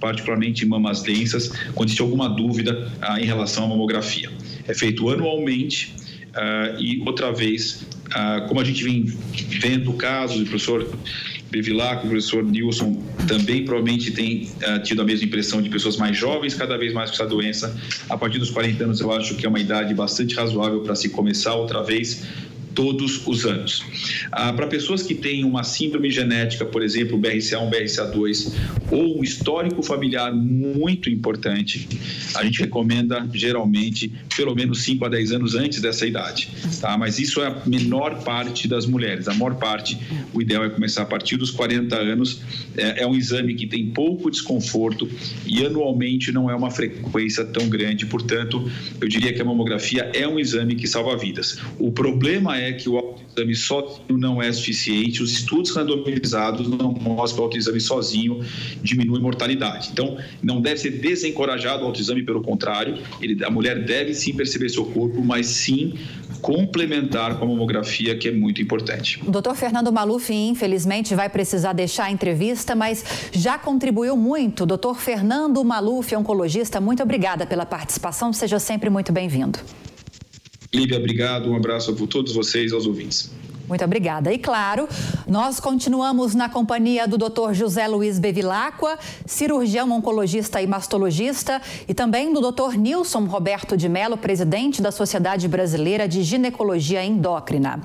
particularmente 0.00 0.64
em 0.64 0.68
mamas 0.68 1.02
densas, 1.02 1.48
quando 1.74 1.88
existe 1.88 2.00
alguma 2.00 2.26
dúvida 2.26 2.90
ah, 3.02 3.20
em 3.20 3.24
relação 3.26 3.64
à 3.64 3.68
mamografia. 3.68 4.30
É 4.66 4.74
feito 4.74 5.08
anualmente 5.08 5.94
ah, 6.34 6.76
e, 6.78 7.02
outra 7.06 7.32
vez, 7.32 7.86
ah, 8.12 8.44
como 8.48 8.60
a 8.60 8.64
gente 8.64 8.82
vem 8.84 9.04
vendo 9.48 9.92
casos, 9.94 10.40
o 10.40 10.44
professor 10.44 10.86
Bevilacqua, 11.50 12.06
o 12.06 12.10
professor 12.10 12.44
Nilson 12.44 13.02
também 13.26 13.64
provavelmente 13.64 14.12
tem 14.12 14.48
uh, 14.62 14.80
tido 14.84 15.02
a 15.02 15.04
mesma 15.04 15.26
impressão 15.26 15.60
de 15.60 15.68
pessoas 15.68 15.96
mais 15.96 16.16
jovens, 16.16 16.54
cada 16.54 16.78
vez 16.78 16.92
mais 16.92 17.10
com 17.10 17.16
essa 17.16 17.26
doença. 17.26 17.76
A 18.08 18.16
partir 18.16 18.38
dos 18.38 18.50
40 18.50 18.84
anos, 18.84 19.00
eu 19.00 19.12
acho 19.12 19.34
que 19.34 19.44
é 19.44 19.48
uma 19.48 19.58
idade 19.58 19.92
bastante 19.92 20.36
razoável 20.36 20.80
para 20.82 20.94
se 20.94 21.08
começar 21.08 21.54
outra 21.54 21.82
vez 21.82 22.24
todos 22.80 23.20
os 23.26 23.44
anos. 23.44 23.84
Ah, 24.32 24.54
para 24.54 24.66
pessoas 24.66 25.02
que 25.02 25.14
têm 25.14 25.44
uma 25.44 25.62
síndrome 25.62 26.10
genética, 26.10 26.64
por 26.64 26.82
exemplo, 26.82 27.18
BRCA1, 27.18 27.70
BRCA2, 27.70 28.54
ou 28.90 29.18
um 29.18 29.22
histórico 29.22 29.82
familiar 29.82 30.34
muito 30.34 31.10
importante, 31.10 31.86
a 32.34 32.42
gente 32.42 32.60
recomenda 32.60 33.28
geralmente 33.34 34.10
pelo 34.34 34.54
menos 34.54 34.82
5 34.82 35.04
a 35.04 35.08
10 35.10 35.32
anos 35.32 35.54
antes 35.54 35.82
dessa 35.82 36.06
idade. 36.06 36.48
Tá? 36.80 36.96
Mas 36.96 37.18
isso 37.18 37.42
é 37.42 37.48
a 37.48 37.62
menor 37.66 38.24
parte 38.24 38.66
das 38.66 38.86
mulheres. 38.86 39.28
A 39.28 39.34
maior 39.34 39.56
parte, 39.56 39.98
o 40.32 40.40
ideal 40.40 40.64
é 40.64 40.70
começar 40.70 41.02
a 41.02 41.06
partir 41.06 41.36
dos 41.36 41.50
40 41.50 41.94
anos. 41.94 42.40
É, 42.78 43.02
é 43.02 43.06
um 43.06 43.14
exame 43.14 43.54
que 43.54 43.66
tem 43.66 43.90
pouco 43.90 44.30
desconforto 44.30 45.06
e 45.44 45.66
anualmente 45.66 46.32
não 46.32 46.48
é 46.48 46.54
uma 46.54 46.70
frequência 46.70 47.44
tão 47.44 47.68
grande. 47.68 48.06
Portanto, 48.06 48.70
eu 48.98 49.06
diria 49.06 49.34
que 49.34 49.42
a 49.42 49.44
mamografia 49.44 50.10
é 50.14 50.26
um 50.26 50.38
exame 50.38 50.74
que 50.74 50.88
salva 50.88 51.14
vidas. 51.14 51.58
O 51.78 51.92
problema 51.92 52.58
é 52.58 52.69
que 52.72 52.88
o 52.88 52.96
autoexame 52.96 53.54
sozinho 53.54 54.18
não 54.18 54.42
é 54.42 54.52
suficiente. 54.52 55.22
Os 55.22 55.32
estudos 55.32 55.74
randomizados 55.74 56.68
não 56.68 56.92
mostram 56.92 57.36
que 57.36 57.40
o 57.40 57.44
autoexame 57.44 57.80
sozinho 57.80 58.40
diminui 58.82 59.20
mortalidade. 59.20 59.90
Então, 59.92 60.16
não 60.42 60.60
deve 60.60 60.80
ser 60.80 60.90
desencorajado 60.90 61.82
o 61.82 61.86
autoexame, 61.86 62.22
pelo 62.22 62.42
contrário, 62.42 62.98
ele, 63.20 63.44
a 63.44 63.50
mulher 63.50 63.84
deve 63.84 64.14
sim 64.14 64.34
perceber 64.34 64.68
seu 64.68 64.84
corpo, 64.84 65.22
mas 65.22 65.46
sim 65.46 65.94
complementar 66.40 67.38
com 67.38 67.44
a 67.44 67.48
mamografia, 67.48 68.16
que 68.16 68.28
é 68.28 68.32
muito 68.32 68.62
importante. 68.62 69.20
O 69.26 69.30
doutor 69.30 69.54
Fernando 69.54 69.92
Maluf, 69.92 70.32
infelizmente, 70.32 71.14
vai 71.14 71.28
precisar 71.28 71.72
deixar 71.72 72.04
a 72.04 72.10
entrevista, 72.10 72.74
mas 72.74 73.04
já 73.32 73.58
contribuiu 73.58 74.16
muito. 74.16 74.64
Doutor 74.66 74.98
Fernando 74.98 75.62
Maluf, 75.64 76.14
oncologista, 76.16 76.80
muito 76.80 77.02
obrigada 77.02 77.46
pela 77.46 77.66
participação. 77.66 78.32
Seja 78.32 78.58
sempre 78.58 78.90
muito 78.90 79.12
bem-vindo. 79.12 79.58
Lívia, 80.72 80.98
obrigado. 80.98 81.50
Um 81.50 81.56
abraço 81.56 81.90
a 81.90 82.06
todos 82.06 82.32
vocês, 82.32 82.72
aos 82.72 82.86
ouvintes. 82.86 83.30
Muito 83.70 83.84
obrigada. 83.84 84.32
E 84.32 84.38
claro, 84.38 84.88
nós 85.28 85.60
continuamos 85.60 86.34
na 86.34 86.48
companhia 86.48 87.06
do 87.06 87.16
Dr. 87.16 87.52
José 87.52 87.86
Luiz 87.86 88.18
Bevilacqua, 88.18 88.98
cirurgião 89.24 89.92
oncologista 89.92 90.60
e 90.60 90.66
mastologista, 90.66 91.62
e 91.86 91.94
também 91.94 92.32
do 92.32 92.40
Dr. 92.40 92.76
Nilson 92.76 93.26
Roberto 93.26 93.76
de 93.76 93.88
Mello, 93.88 94.16
presidente 94.16 94.82
da 94.82 94.90
Sociedade 94.90 95.46
Brasileira 95.46 96.08
de 96.08 96.22
Ginecologia 96.24 97.04
Endócrina. 97.04 97.80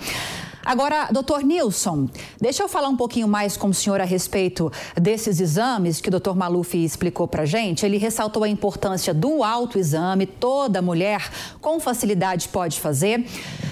Agora, 0.65 1.09
doutor 1.11 1.43
Nilson, 1.43 2.09
deixa 2.41 2.63
eu 2.63 2.67
falar 2.67 2.89
um 2.89 2.97
pouquinho 2.97 3.27
mais 3.27 3.55
com 3.55 3.67
o 3.67 3.73
senhor 3.73 4.01
a 4.01 4.03
respeito 4.03 4.71
desses 4.99 5.39
exames 5.39 6.01
que 6.01 6.07
o 6.07 6.11
doutor 6.11 6.35
Maluf 6.35 6.75
explicou 6.75 7.27
para 7.27 7.45
gente. 7.45 7.85
Ele 7.85 7.97
ressaltou 7.97 8.43
a 8.43 8.49
importância 8.49 9.13
do 9.13 9.43
autoexame, 9.43 10.25
toda 10.25 10.81
mulher 10.81 11.29
com 11.61 11.79
facilidade 11.79 12.49
pode 12.49 12.79
fazer. 12.79 13.25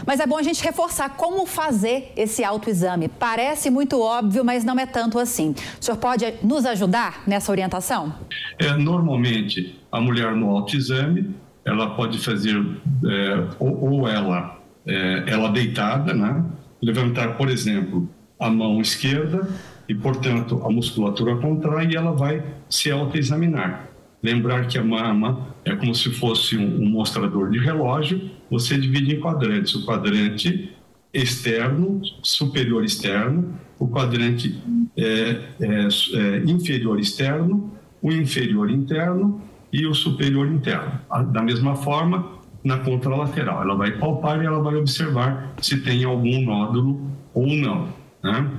Mas 0.05 0.19
é 0.19 0.27
bom 0.27 0.38
a 0.38 0.43
gente 0.43 0.63
reforçar 0.63 1.17
como 1.17 1.47
fazer 1.47 2.13
esse 2.15 2.43
autoexame. 2.43 3.07
Parece 3.07 3.71
muito 3.71 4.00
óbvio, 4.00 4.45
mas 4.45 4.63
não 4.63 4.77
é 4.77 4.85
tanto 4.85 5.17
assim. 5.17 5.55
O 5.81 5.83
senhor 5.83 5.97
pode 5.97 6.31
nos 6.43 6.63
ajudar 6.63 7.23
nessa 7.25 7.51
orientação? 7.51 8.13
É, 8.59 8.71
normalmente, 8.77 9.79
a 9.91 10.00
mulher 10.00 10.35
no 10.35 10.50
autoexame, 10.50 11.33
ela 11.65 11.95
pode 11.95 12.19
fazer 12.19 12.55
é, 12.55 13.47
ou, 13.57 13.93
ou, 13.93 14.07
ela, 14.07 14.59
é, 14.85 15.23
ela 15.25 15.50
deitada, 15.50 16.13
né? 16.13 16.43
Levantar, 16.83 17.37
por 17.37 17.49
exemplo, 17.49 18.09
a 18.39 18.49
mão 18.49 18.81
esquerda 18.81 19.47
e, 19.87 19.95
portanto, 19.95 20.61
a 20.65 20.69
musculatura 20.69 21.37
contrai 21.37 21.87
e 21.87 21.95
ela 21.95 22.11
vai 22.11 22.43
se 22.69 22.91
autoexaminar. 22.91 23.89
Lembrar 24.21 24.67
que 24.67 24.77
a 24.77 24.83
mama 24.83 25.47
é 25.65 25.75
como 25.75 25.93
se 25.93 26.09
fosse 26.11 26.57
um, 26.57 26.83
um 26.83 26.89
mostrador 26.89 27.49
de 27.49 27.59
relógio, 27.59 28.29
você 28.49 28.77
divide 28.77 29.15
em 29.15 29.19
quadrantes. 29.19 29.75
O 29.75 29.85
quadrante 29.85 30.71
externo, 31.13 32.01
superior 32.21 32.83
externo, 32.83 33.53
o 33.77 33.87
quadrante 33.87 34.57
é, 34.95 35.03
é, 35.03 35.39
é, 35.59 36.43
inferior 36.45 36.99
externo, 36.99 37.71
o 38.01 38.11
inferior 38.11 38.69
interno 38.69 39.41
e 39.71 39.85
o 39.85 39.93
superior 39.93 40.47
interno. 40.47 40.99
Da 41.31 41.41
mesma 41.41 41.75
forma, 41.75 42.42
na 42.63 42.77
contralateral. 42.77 43.62
Ela 43.62 43.75
vai 43.75 43.91
palpar 43.91 44.41
e 44.41 44.46
ela 44.46 44.62
vai 44.62 44.75
observar 44.75 45.53
se 45.62 45.77
tem 45.82 46.03
algum 46.03 46.41
nódulo 46.41 47.12
ou 47.34 47.48
não. 47.48 47.89
Né? 48.24 48.51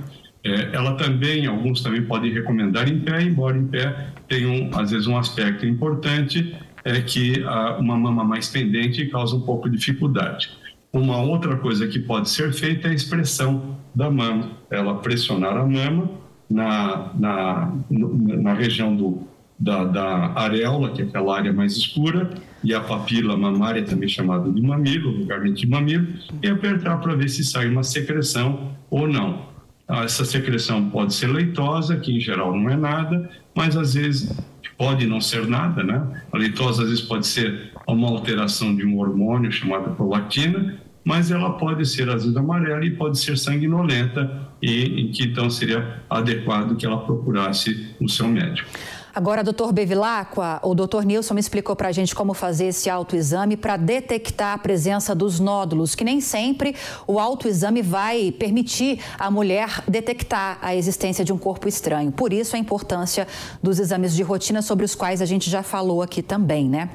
É, 0.43 0.75
ela 0.75 0.93
também, 0.95 1.47
alguns 1.47 1.81
também 1.81 2.03
podem 2.03 2.31
recomendar 2.31 2.87
em 2.87 2.99
pé, 2.99 3.23
embora 3.23 3.57
em 3.57 3.65
pé 3.65 4.09
tenha 4.27 4.47
um, 4.47 4.69
às 4.77 4.91
vezes 4.91 5.07
um 5.07 5.17
aspecto 5.17 5.65
importante 5.65 6.55
é 6.83 7.01
que 7.01 7.43
a, 7.43 7.77
uma 7.77 7.97
mama 7.97 8.23
mais 8.23 8.47
pendente 8.47 9.07
causa 9.07 9.35
um 9.35 9.41
pouco 9.41 9.67
de 9.67 9.77
dificuldade. 9.77 10.51
Uma 10.93 11.17
outra 11.17 11.57
coisa 11.57 11.87
que 11.87 11.99
pode 11.99 12.29
ser 12.29 12.53
feita 12.53 12.87
é 12.87 12.91
a 12.91 12.93
expressão 12.93 13.75
da 13.93 14.09
mama. 14.09 14.51
Ela 14.69 14.95
pressionar 14.99 15.57
a 15.57 15.65
mama 15.65 16.11
na, 16.49 17.11
na, 17.15 17.73
na 17.89 18.53
região 18.53 18.95
do, 18.95 19.27
da, 19.59 19.83
da 19.83 20.31
areola, 20.39 20.91
que 20.91 21.01
é 21.01 21.05
aquela 21.05 21.35
área 21.35 21.51
mais 21.51 21.75
escura, 21.75 22.29
e 22.65 22.73
a 22.73 22.81
papila 22.81 23.37
mamária, 23.37 23.83
também 23.83 24.09
chamada 24.09 24.51
de 24.51 24.61
mamilo, 24.61 25.11
lugar 25.11 25.43
de 25.43 25.67
mamilo, 25.67 26.07
e 26.41 26.47
apertar 26.47 26.97
para 26.97 27.15
ver 27.15 27.29
se 27.29 27.43
sai 27.43 27.69
uma 27.69 27.83
secreção 27.83 28.75
ou 28.89 29.07
não. 29.07 29.45
Ah, 29.87 30.03
essa 30.03 30.25
secreção 30.25 30.89
pode 30.89 31.13
ser 31.13 31.27
leitosa, 31.27 31.95
que 31.97 32.11
em 32.11 32.19
geral 32.19 32.57
não 32.57 32.69
é 32.69 32.75
nada, 32.75 33.29
mas 33.55 33.77
às 33.77 33.93
vezes 33.93 34.35
pode 34.77 35.05
não 35.05 35.21
ser 35.21 35.47
nada, 35.47 35.83
né? 35.83 36.23
A 36.31 36.37
leitosa 36.37 36.81
às 36.81 36.89
vezes 36.89 37.03
pode 37.03 37.27
ser 37.27 37.71
uma 37.87 38.09
alteração 38.09 38.75
de 38.75 38.83
um 38.83 38.97
hormônio 38.97 39.51
chamado 39.51 39.95
prolactina, 39.95 40.79
mas 41.03 41.29
ela 41.29 41.51
pode 41.51 41.85
ser 41.85 42.09
às 42.09 42.23
vezes 42.23 42.35
amarela 42.35 42.83
e 42.83 42.89
pode 42.89 43.19
ser 43.19 43.37
sanguinolenta 43.37 44.49
e 44.59 45.01
em 45.01 45.11
que 45.11 45.25
então 45.25 45.51
seria 45.51 46.01
adequado 46.09 46.75
que 46.75 46.85
ela 46.85 46.97
procurasse 46.97 47.95
o 48.01 48.09
seu 48.09 48.27
médico. 48.27 48.67
Agora, 49.15 49.41
doutor 49.41 49.71
Bevilacqua, 49.71 50.59
o 50.61 50.75
doutor 50.75 51.05
Nilson 51.05 51.35
me 51.35 51.39
explicou 51.39 51.73
para 51.73 51.87
a 51.87 51.91
gente 51.93 52.13
como 52.13 52.33
fazer 52.33 52.65
esse 52.65 52.89
autoexame 52.89 53.55
para 53.55 53.77
detectar 53.77 54.53
a 54.53 54.57
presença 54.57 55.15
dos 55.15 55.39
nódulos, 55.39 55.95
que 55.95 56.03
nem 56.03 56.19
sempre 56.19 56.75
o 57.07 57.17
autoexame 57.17 57.81
vai 57.81 58.29
permitir 58.33 58.99
a 59.17 59.31
mulher 59.31 59.81
detectar 59.87 60.57
a 60.61 60.75
existência 60.75 61.23
de 61.23 61.31
um 61.31 61.37
corpo 61.37 61.65
estranho. 61.65 62.11
Por 62.11 62.33
isso, 62.33 62.57
a 62.57 62.59
importância 62.59 63.25
dos 63.63 63.79
exames 63.79 64.13
de 64.13 64.21
rotina, 64.21 64.61
sobre 64.61 64.83
os 64.83 64.93
quais 64.93 65.21
a 65.21 65.25
gente 65.25 65.49
já 65.49 65.63
falou 65.63 66.01
aqui 66.01 66.21
também, 66.21 66.67
né? 66.67 66.89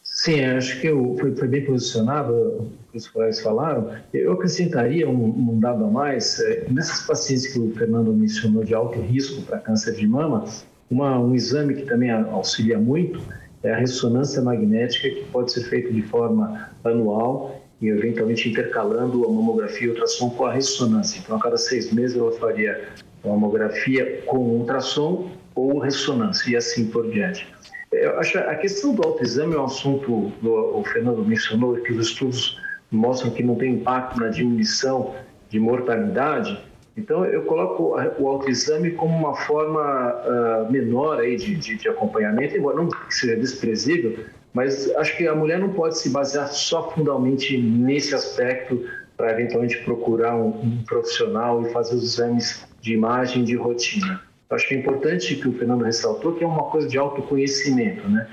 Sim, 0.00 0.44
acho 0.44 0.80
que 0.80 0.86
eu, 0.86 1.16
foi, 1.18 1.48
bem 1.48 1.64
posicionado 1.64 2.70
os 2.96 3.08
colegas 3.08 3.40
falaram. 3.40 3.90
Eu 4.12 4.32
acrescentaria 4.32 5.08
um, 5.08 5.52
um 5.52 5.60
dado 5.60 5.84
a 5.84 5.90
mais. 5.90 6.40
É, 6.40 6.66
nessas 6.70 7.06
pacientes 7.06 7.52
que 7.52 7.58
o 7.58 7.74
Fernando 7.74 8.12
mencionou 8.12 8.64
de 8.64 8.74
alto 8.74 9.00
risco 9.00 9.42
para 9.42 9.58
câncer 9.58 9.94
de 9.94 10.06
mama, 10.06 10.44
uma, 10.90 11.18
um 11.18 11.34
exame 11.34 11.74
que 11.74 11.82
também 11.82 12.10
auxilia 12.10 12.78
muito 12.78 13.20
é 13.62 13.72
a 13.72 13.76
ressonância 13.76 14.42
magnética, 14.42 15.08
que 15.08 15.24
pode 15.32 15.50
ser 15.50 15.64
feita 15.64 15.90
de 15.90 16.02
forma 16.02 16.68
anual 16.84 17.62
e 17.80 17.88
eventualmente 17.88 18.48
intercalando 18.48 19.24
a 19.24 19.28
mamografia 19.28 19.86
e 19.86 19.90
ultrassom 19.90 20.30
com 20.30 20.44
a 20.44 20.52
ressonância. 20.52 21.18
Então, 21.18 21.36
a 21.36 21.40
cada 21.40 21.56
seis 21.56 21.90
meses 21.90 22.16
ela 22.16 22.30
faria 22.32 22.88
mamografia 23.24 24.22
com 24.26 24.36
ultrassom 24.36 25.30
ou 25.54 25.78
ressonância 25.78 26.50
e 26.50 26.56
assim 26.56 26.86
por 26.86 27.10
diante. 27.10 27.46
Eu 27.90 28.18
acho 28.18 28.38
a 28.38 28.54
questão 28.56 28.94
do 28.94 29.02
autoexame 29.06 29.54
é 29.54 29.58
um 29.58 29.64
assunto, 29.64 30.32
o 30.42 30.84
Fernando 30.84 31.24
mencionou, 31.24 31.76
que 31.76 31.92
os 31.92 32.08
estudos 32.08 32.60
mostram 32.90 33.30
que 33.30 33.42
não 33.42 33.54
tem 33.56 33.74
impacto 33.74 34.18
na 34.20 34.28
diminuição 34.28 35.14
de 35.48 35.58
mortalidade. 35.58 36.58
Então, 36.96 37.24
eu 37.24 37.42
coloco 37.42 37.96
o 38.18 38.28
autoexame 38.28 38.92
como 38.92 39.16
uma 39.16 39.34
forma 39.34 39.80
uh, 39.80 40.72
menor 40.72 41.18
aí 41.20 41.36
de, 41.36 41.56
de, 41.56 41.76
de, 41.76 41.88
acompanhamento, 41.88 42.56
embora 42.56 42.76
não 42.76 42.88
seja 43.10 43.36
desprezível, 43.36 44.24
mas 44.52 44.94
acho 44.96 45.16
que 45.16 45.26
a 45.26 45.34
mulher 45.34 45.58
não 45.58 45.70
pode 45.70 45.98
se 45.98 46.10
basear 46.10 46.46
só 46.46 46.90
fundamentalmente 46.90 47.58
nesse 47.58 48.14
aspecto 48.14 48.84
para 49.16 49.32
eventualmente 49.32 49.78
procurar 49.78 50.36
um, 50.36 50.48
um 50.48 50.84
profissional 50.86 51.62
e 51.62 51.70
fazer 51.70 51.96
os 51.96 52.04
exames 52.04 52.64
de 52.80 52.94
imagem 52.94 53.42
de 53.42 53.56
rotina. 53.56 54.22
Acho 54.50 54.68
que 54.68 54.74
é 54.74 54.78
importante 54.78 55.34
que 55.34 55.48
o 55.48 55.52
Fernando 55.52 55.82
ressaltou 55.82 56.34
que 56.34 56.44
é 56.44 56.46
uma 56.46 56.64
coisa 56.64 56.86
de 56.86 56.96
autoconhecimento, 56.96 58.08
né? 58.08 58.28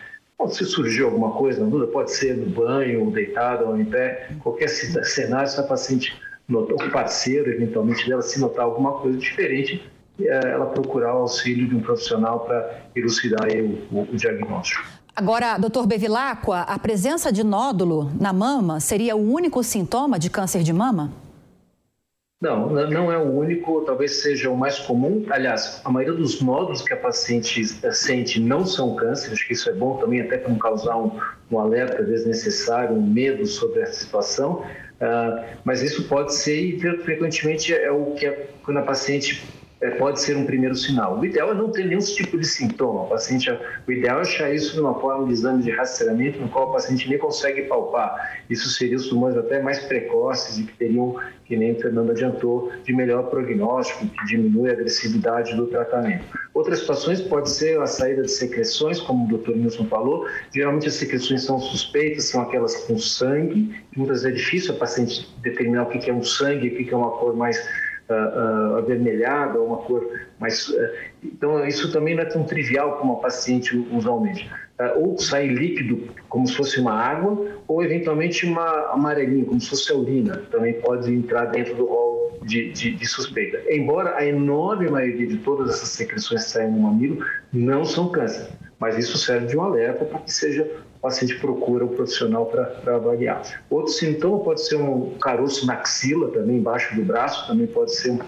Se 0.49 0.65
surgiu 0.65 1.05
alguma 1.05 1.31
coisa, 1.31 1.63
dúvida, 1.63 1.91
pode 1.91 2.11
ser 2.11 2.35
no 2.35 2.47
banho, 2.47 3.09
deitado, 3.11 3.67
ou 3.67 3.79
em 3.79 3.85
pé, 3.85 4.31
qualquer 4.41 4.67
cenário, 4.67 5.47
se 5.47 5.59
a 5.59 5.63
paciente 5.63 6.13
notou, 6.47 6.75
o 6.75 6.91
parceiro, 6.91 7.51
eventualmente, 7.51 8.07
dela, 8.07 8.21
se 8.21 8.39
notar 8.39 8.65
alguma 8.65 8.93
coisa 8.93 9.17
diferente, 9.17 9.83
é, 10.19 10.51
ela 10.51 10.65
procurar 10.67 11.13
o 11.15 11.19
auxílio 11.19 11.67
de 11.67 11.75
um 11.75 11.81
profissional 11.81 12.41
para 12.41 12.81
elucidar 12.95 13.47
o, 13.47 13.97
o, 13.97 14.01
o 14.11 14.15
diagnóstico. 14.15 14.83
Agora, 15.15 15.57
doutor 15.57 15.85
Bevilacqua, 15.85 16.61
a 16.61 16.79
presença 16.79 17.31
de 17.31 17.43
nódulo 17.43 18.09
na 18.19 18.31
mama 18.31 18.79
seria 18.79 19.15
o 19.15 19.31
único 19.31 19.61
sintoma 19.63 20.17
de 20.17 20.29
câncer 20.29 20.63
de 20.63 20.71
mama? 20.71 21.11
Não, 22.41 22.71
não 22.71 23.11
é 23.11 23.19
o 23.19 23.29
único, 23.37 23.81
talvez 23.81 24.15
seja 24.15 24.49
o 24.49 24.57
mais 24.57 24.79
comum. 24.79 25.23
Aliás, 25.29 25.79
a 25.85 25.91
maioria 25.91 26.17
dos 26.17 26.41
nódulos 26.41 26.81
que 26.81 26.91
a 26.91 26.97
paciente 26.97 27.63
sente 27.93 28.39
não 28.39 28.65
são 28.65 28.95
câncer, 28.95 29.31
acho 29.31 29.45
que 29.45 29.53
isso 29.53 29.69
é 29.69 29.73
bom 29.73 29.97
também, 29.97 30.21
até 30.21 30.39
para 30.39 30.49
não 30.49 30.57
causar 30.57 30.97
um, 30.97 31.11
um 31.51 31.59
alerta 31.59 32.01
desnecessário, 32.01 32.95
um 32.95 33.05
medo 33.05 33.45
sobre 33.45 33.81
essa 33.81 33.93
situação. 33.93 34.65
Uh, 35.01 35.45
mas 35.63 35.83
isso 35.83 36.07
pode 36.07 36.33
ser, 36.33 36.59
e 36.59 36.79
frequentemente 37.03 37.71
é 37.71 37.91
o 37.91 38.15
que 38.15 38.25
é, 38.25 38.49
quando 38.63 38.77
a 38.77 38.81
paciente 38.81 39.43
pode 39.89 40.21
ser 40.21 40.37
um 40.37 40.45
primeiro 40.45 40.75
sinal. 40.75 41.17
O 41.19 41.25
ideal 41.25 41.51
é 41.51 41.53
não 41.55 41.71
ter 41.71 41.85
nenhum 41.85 41.99
tipo 41.99 42.37
de 42.37 42.45
sintoma. 42.45 43.01
O, 43.01 43.07
paciente, 43.07 43.49
o 43.87 43.91
ideal 43.91 44.19
é 44.19 44.21
achar 44.21 44.53
isso 44.53 44.77
numa 44.77 44.93
forma 44.99 45.25
de 45.25 45.33
exame 45.33 45.63
de 45.63 45.71
rastreamento 45.71 46.39
no 46.39 46.47
qual 46.49 46.69
o 46.69 46.71
paciente 46.73 47.09
nem 47.09 47.17
consegue 47.17 47.63
palpar. 47.63 48.43
Isso 48.47 48.69
seria 48.69 48.95
os 48.95 49.07
tumores 49.07 49.35
até 49.35 49.59
mais 49.59 49.79
precoces 49.79 50.59
e 50.59 50.63
que 50.63 50.77
teriam, 50.77 51.15
que 51.45 51.57
nem 51.57 51.71
o 51.71 51.79
Fernando 51.81 52.11
adiantou, 52.11 52.71
de 52.83 52.93
melhor 52.93 53.23
prognóstico, 53.29 54.05
que 54.05 54.25
diminui 54.27 54.69
a 54.69 54.73
agressividade 54.73 55.55
do 55.55 55.65
tratamento. 55.65 56.25
Outras 56.53 56.79
situações 56.79 57.21
pode 57.21 57.49
ser 57.49 57.81
a 57.81 57.87
saída 57.87 58.21
de 58.21 58.31
secreções, 58.31 58.99
como 58.99 59.25
o 59.25 59.37
Dr. 59.37 59.55
Nilson 59.55 59.85
falou. 59.85 60.27
Geralmente 60.53 60.89
as 60.89 60.95
secreções 60.95 61.43
são 61.43 61.59
suspeitas, 61.59 62.25
são 62.25 62.41
aquelas 62.41 62.75
com 62.85 62.99
sangue. 62.99 63.73
Muitas 63.95 64.21
vezes 64.21 64.37
é 64.37 64.39
difícil 64.39 64.75
a 64.75 64.77
paciente 64.77 65.27
determinar 65.41 65.83
o 65.83 65.85
que 65.87 66.09
é 66.09 66.13
um 66.13 66.23
sangue, 66.23 66.67
o 66.67 66.75
que 66.75 66.93
é 66.93 66.97
uma 66.97 67.11
cor 67.11 67.35
mais 67.35 67.57
uh, 68.13 68.77
avermelhada, 68.77 69.61
uma 69.61 69.77
cor 69.77 70.07
mais. 70.39 70.67
Uh, 70.69 70.89
então, 71.23 71.65
isso 71.65 71.91
também 71.91 72.15
não 72.15 72.23
é 72.23 72.25
tão 72.25 72.43
trivial 72.43 72.97
como 72.97 73.13
a 73.13 73.15
paciente 73.17 73.75
usualmente. 73.91 74.49
Uh, 74.79 74.99
ou 74.99 75.17
sai 75.17 75.47
líquido, 75.47 76.07
como 76.29 76.47
se 76.47 76.55
fosse 76.55 76.79
uma 76.79 76.93
água, 76.93 77.47
ou 77.67 77.83
eventualmente 77.83 78.45
uma 78.45 78.91
amarelinha, 78.91 79.45
como 79.45 79.59
se 79.59 79.69
fosse 79.69 79.91
a 79.91 79.95
urina, 79.95 80.43
também 80.51 80.73
pode 80.81 81.13
entrar 81.13 81.45
dentro 81.45 81.75
do 81.75 81.85
rol 81.85 82.39
de, 82.43 82.71
de, 82.71 82.95
de, 82.95 83.07
suspeita. 83.07 83.61
Embora 83.69 84.15
a 84.17 84.25
enorme 84.25 84.89
maioria 84.89 85.27
de 85.27 85.37
todas 85.37 85.69
essas 85.69 85.89
secreções 85.89 86.45
que 86.45 86.49
saem 86.51 86.71
no 86.71 86.79
mamilo 86.79 87.23
não 87.53 87.85
são 87.85 88.09
câncer, 88.09 88.47
mas 88.79 88.97
isso 88.97 89.17
serve 89.17 89.47
de 89.47 89.57
um 89.57 89.61
alerta 89.61 90.05
para 90.05 90.19
que 90.19 90.33
seja 90.33 90.67
o 91.01 91.09
paciente 91.09 91.39
procura 91.39 91.83
o 91.83 91.89
profissional 91.89 92.45
para 92.45 92.95
avaliar. 92.95 93.41
Outro 93.71 93.91
sintoma 93.91 94.39
pode 94.43 94.61
ser 94.61 94.75
um 94.75 95.15
caroço 95.19 95.65
na 95.65 95.73
axila, 95.73 96.29
também 96.29 96.57
embaixo 96.57 96.95
do 96.95 97.03
braço, 97.03 97.47
também 97.47 97.65
pode 97.65 97.95
ser 97.95 98.19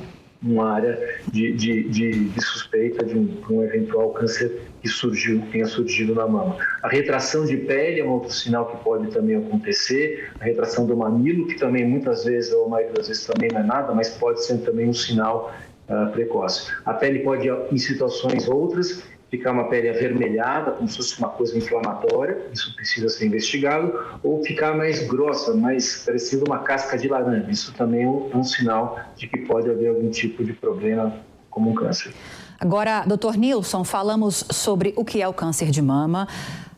uma 0.41 0.71
área 0.71 1.21
de, 1.31 1.53
de, 1.53 1.83
de, 1.87 2.29
de 2.29 2.41
suspeita 2.43 3.05
de 3.05 3.15
um, 3.15 3.37
um, 3.47 3.63
eventual 3.63 4.09
câncer 4.09 4.63
que 4.81 4.89
surgiu, 4.89 5.41
tenha 5.51 5.67
surgido 5.67 6.15
na 6.15 6.27
mama. 6.27 6.57
A 6.81 6.89
retração 6.89 7.45
de 7.45 7.55
pele 7.57 8.01
é 8.01 8.03
um 8.03 8.09
outro 8.09 8.33
sinal 8.33 8.65
que 8.65 8.83
pode 8.83 9.07
também 9.11 9.35
acontecer, 9.35 10.31
a 10.39 10.43
retração 10.43 10.87
do 10.87 10.97
mamilo, 10.97 11.47
que 11.47 11.55
também 11.55 11.87
muitas 11.87 12.25
vezes, 12.25 12.51
ou 12.51 12.65
a 12.65 12.69
maioria 12.69 12.93
das 12.95 13.07
vezes 13.07 13.23
também 13.23 13.51
não 13.53 13.59
é 13.59 13.63
nada, 13.63 13.93
mas 13.93 14.09
pode 14.09 14.43
ser 14.43 14.57
também 14.57 14.89
um 14.89 14.93
sinal 14.93 15.53
uh, 15.87 16.11
precoce. 16.11 16.71
A 16.85 16.93
pele 16.95 17.19
pode, 17.19 17.47
em 17.47 17.77
situações 17.77 18.49
outras, 18.49 19.03
ficar 19.33 19.51
uma 19.51 19.63
pele 19.63 19.89
avermelhada, 19.89 20.73
como 20.73 20.87
se 20.87 20.97
fosse 20.97 21.17
uma 21.17 21.29
coisa 21.29 21.57
inflamatória, 21.57 22.37
isso 22.53 22.75
precisa 22.75 23.09
ser 23.09 23.25
investigado, 23.25 23.91
ou 24.21 24.43
ficar 24.43 24.77
mais 24.77 25.07
grossa, 25.07 25.55
mais 25.55 26.03
parecendo 26.05 26.45
uma 26.45 26.59
casca 26.59 26.95
de 26.95 27.07
laranja. 27.07 27.49
Isso 27.49 27.73
também 27.73 28.03
é 28.03 28.07
um, 28.07 28.29
um 28.31 28.43
sinal 28.43 28.99
de 29.17 29.27
que 29.27 29.39
pode 29.39 29.67
haver 29.71 29.89
algum 29.89 30.11
tipo 30.11 30.43
de 30.43 30.53
problema 30.53 31.15
como 31.49 31.71
um 31.71 31.73
câncer. 31.73 32.13
Agora, 32.59 33.03
doutor 33.07 33.35
Nilson, 33.35 33.83
falamos 33.83 34.45
sobre 34.51 34.93
o 34.95 35.03
que 35.03 35.19
é 35.19 35.27
o 35.27 35.33
câncer 35.33 35.71
de 35.71 35.81
mama, 35.81 36.27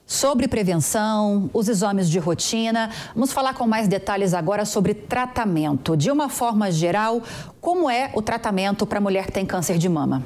sobre 0.06 0.48
prevenção, 0.48 1.50
os 1.54 1.68
exames 1.68 2.10
de 2.10 2.20
rotina. 2.20 2.90
Vamos 3.14 3.34
falar 3.34 3.54
com 3.54 3.68
mais 3.68 3.90
detalhes 3.90 4.34
agora 4.34 4.64
sobre 4.64 4.94
tratamento. 4.94 5.98
De 5.98 6.10
uma 6.10 6.30
forma 6.30 6.72
geral, 6.72 7.22
como 7.60 7.90
é 7.90 8.12
o 8.14 8.22
tratamento 8.22 8.86
para 8.86 9.02
mulher 9.02 9.26
que 9.26 9.34
tem 9.34 9.46
câncer 9.46 9.78
de 9.78 9.90
mama? 9.90 10.24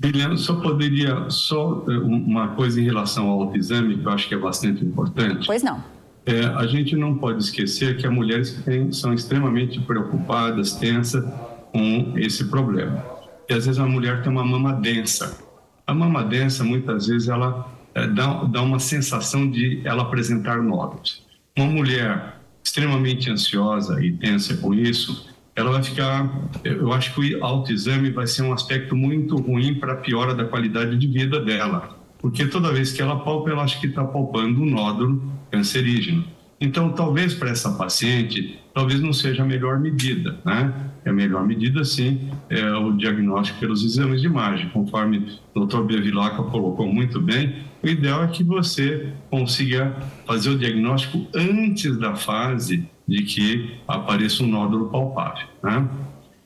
Guilherme, 0.00 0.38
só 0.38 0.54
poderia, 0.54 1.28
só 1.28 1.84
eh, 1.88 1.98
uma 1.98 2.48
coisa 2.48 2.80
em 2.80 2.84
relação 2.84 3.28
ao 3.28 3.42
autoexame, 3.42 3.98
que 3.98 4.06
eu 4.06 4.12
acho 4.12 4.28
que 4.28 4.34
é 4.34 4.38
bastante 4.38 4.84
importante. 4.84 5.46
Pois 5.46 5.62
não. 5.62 5.82
É, 6.24 6.44
a 6.44 6.66
gente 6.66 6.94
não 6.94 7.16
pode 7.16 7.42
esquecer 7.42 7.96
que 7.96 8.06
as 8.06 8.12
mulheres 8.12 8.52
têm, 8.64 8.92
são 8.92 9.12
extremamente 9.12 9.80
preocupadas, 9.80 10.74
tensas 10.74 11.24
com 11.72 12.12
esse 12.16 12.44
problema. 12.44 13.04
E 13.48 13.54
às 13.54 13.66
vezes 13.66 13.80
a 13.80 13.86
mulher 13.86 14.22
tem 14.22 14.30
uma 14.30 14.44
mama 14.44 14.74
densa. 14.74 15.42
A 15.86 15.94
mama 15.94 16.22
densa, 16.22 16.62
muitas 16.62 17.06
vezes, 17.06 17.28
ela 17.28 17.66
é, 17.94 18.06
dá, 18.06 18.44
dá 18.44 18.62
uma 18.62 18.78
sensação 18.78 19.50
de 19.50 19.80
ela 19.84 20.02
apresentar 20.02 20.62
nódulos. 20.62 21.26
Uma 21.56 21.66
mulher 21.66 22.36
extremamente 22.62 23.30
ansiosa 23.30 24.04
e 24.04 24.12
tensa 24.12 24.56
com 24.58 24.74
isso, 24.74 25.27
ela 25.58 25.72
vai 25.72 25.82
ficar. 25.82 26.30
Eu 26.62 26.92
acho 26.92 27.12
que 27.12 27.34
o 27.34 27.44
autoexame 27.44 28.10
vai 28.10 28.28
ser 28.28 28.42
um 28.42 28.52
aspecto 28.52 28.94
muito 28.94 29.36
ruim 29.36 29.74
para 29.74 29.94
a 29.94 29.96
piora 29.96 30.32
da 30.32 30.44
qualidade 30.44 30.96
de 30.96 31.06
vida 31.08 31.40
dela, 31.40 31.98
porque 32.20 32.46
toda 32.46 32.72
vez 32.72 32.92
que 32.92 33.02
ela 33.02 33.18
palpa, 33.18 33.50
ela 33.50 33.64
acha 33.64 33.80
que 33.80 33.88
está 33.88 34.04
palpando 34.04 34.62
um 34.62 34.70
nódulo 34.70 35.20
cancerígeno. 35.50 36.24
Então, 36.60 36.90
talvez 36.90 37.34
para 37.34 37.50
essa 37.50 37.72
paciente, 37.72 38.58
talvez 38.72 39.00
não 39.00 39.12
seja 39.12 39.42
a 39.42 39.46
melhor 39.46 39.80
medida, 39.80 40.38
né? 40.44 40.72
A 41.04 41.12
melhor 41.12 41.46
medida, 41.46 41.84
sim, 41.84 42.30
é 42.50 42.70
o 42.72 42.92
diagnóstico 42.92 43.58
pelos 43.60 43.84
exames 43.84 44.20
de 44.20 44.26
imagem, 44.26 44.68
conforme 44.70 45.26
o 45.54 45.64
Dr. 45.64 45.82
Bevilacqua 45.82 46.44
colocou 46.44 46.86
muito 46.92 47.20
bem. 47.20 47.54
O 47.82 47.86
ideal 47.86 48.24
é 48.24 48.28
que 48.28 48.44
você 48.44 49.12
consiga 49.30 49.96
fazer 50.26 50.50
o 50.50 50.58
diagnóstico 50.58 51.26
antes 51.34 51.96
da 51.96 52.14
fase 52.14 52.88
de 53.08 53.22
que 53.22 53.80
apareça 53.88 54.42
um 54.42 54.46
nódulo 54.46 54.90
palpável. 54.90 55.48
Né? 55.62 55.88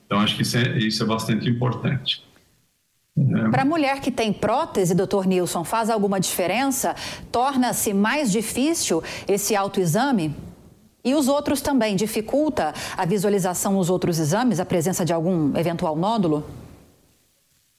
Então, 0.05 0.19
acho 0.19 0.37
que 0.37 0.43
isso 0.43 0.57
é, 0.57 0.77
isso 0.77 1.03
é 1.03 1.05
bastante 1.05 1.49
importante. 1.49 2.23
É. 3.17 3.49
Para 3.49 3.63
a 3.63 3.65
mulher 3.65 3.99
que 3.99 4.09
tem 4.09 4.31
prótese, 4.31 4.95
doutor 4.95 5.27
Nilson, 5.27 5.63
faz 5.65 5.89
alguma 5.89 6.19
diferença? 6.19 6.95
Torna-se 7.31 7.93
mais 7.93 8.31
difícil 8.31 9.03
esse 9.27 9.55
autoexame? 9.55 10.33
E 11.03 11.13
os 11.13 11.27
outros 11.27 11.61
também? 11.61 11.97
Dificulta 11.97 12.73
a 12.97 13.05
visualização 13.05 13.73
nos 13.73 13.89
outros 13.89 14.17
exames, 14.17 14.59
a 14.59 14.65
presença 14.65 15.03
de 15.03 15.11
algum 15.11 15.55
eventual 15.57 15.97
nódulo? 15.97 16.45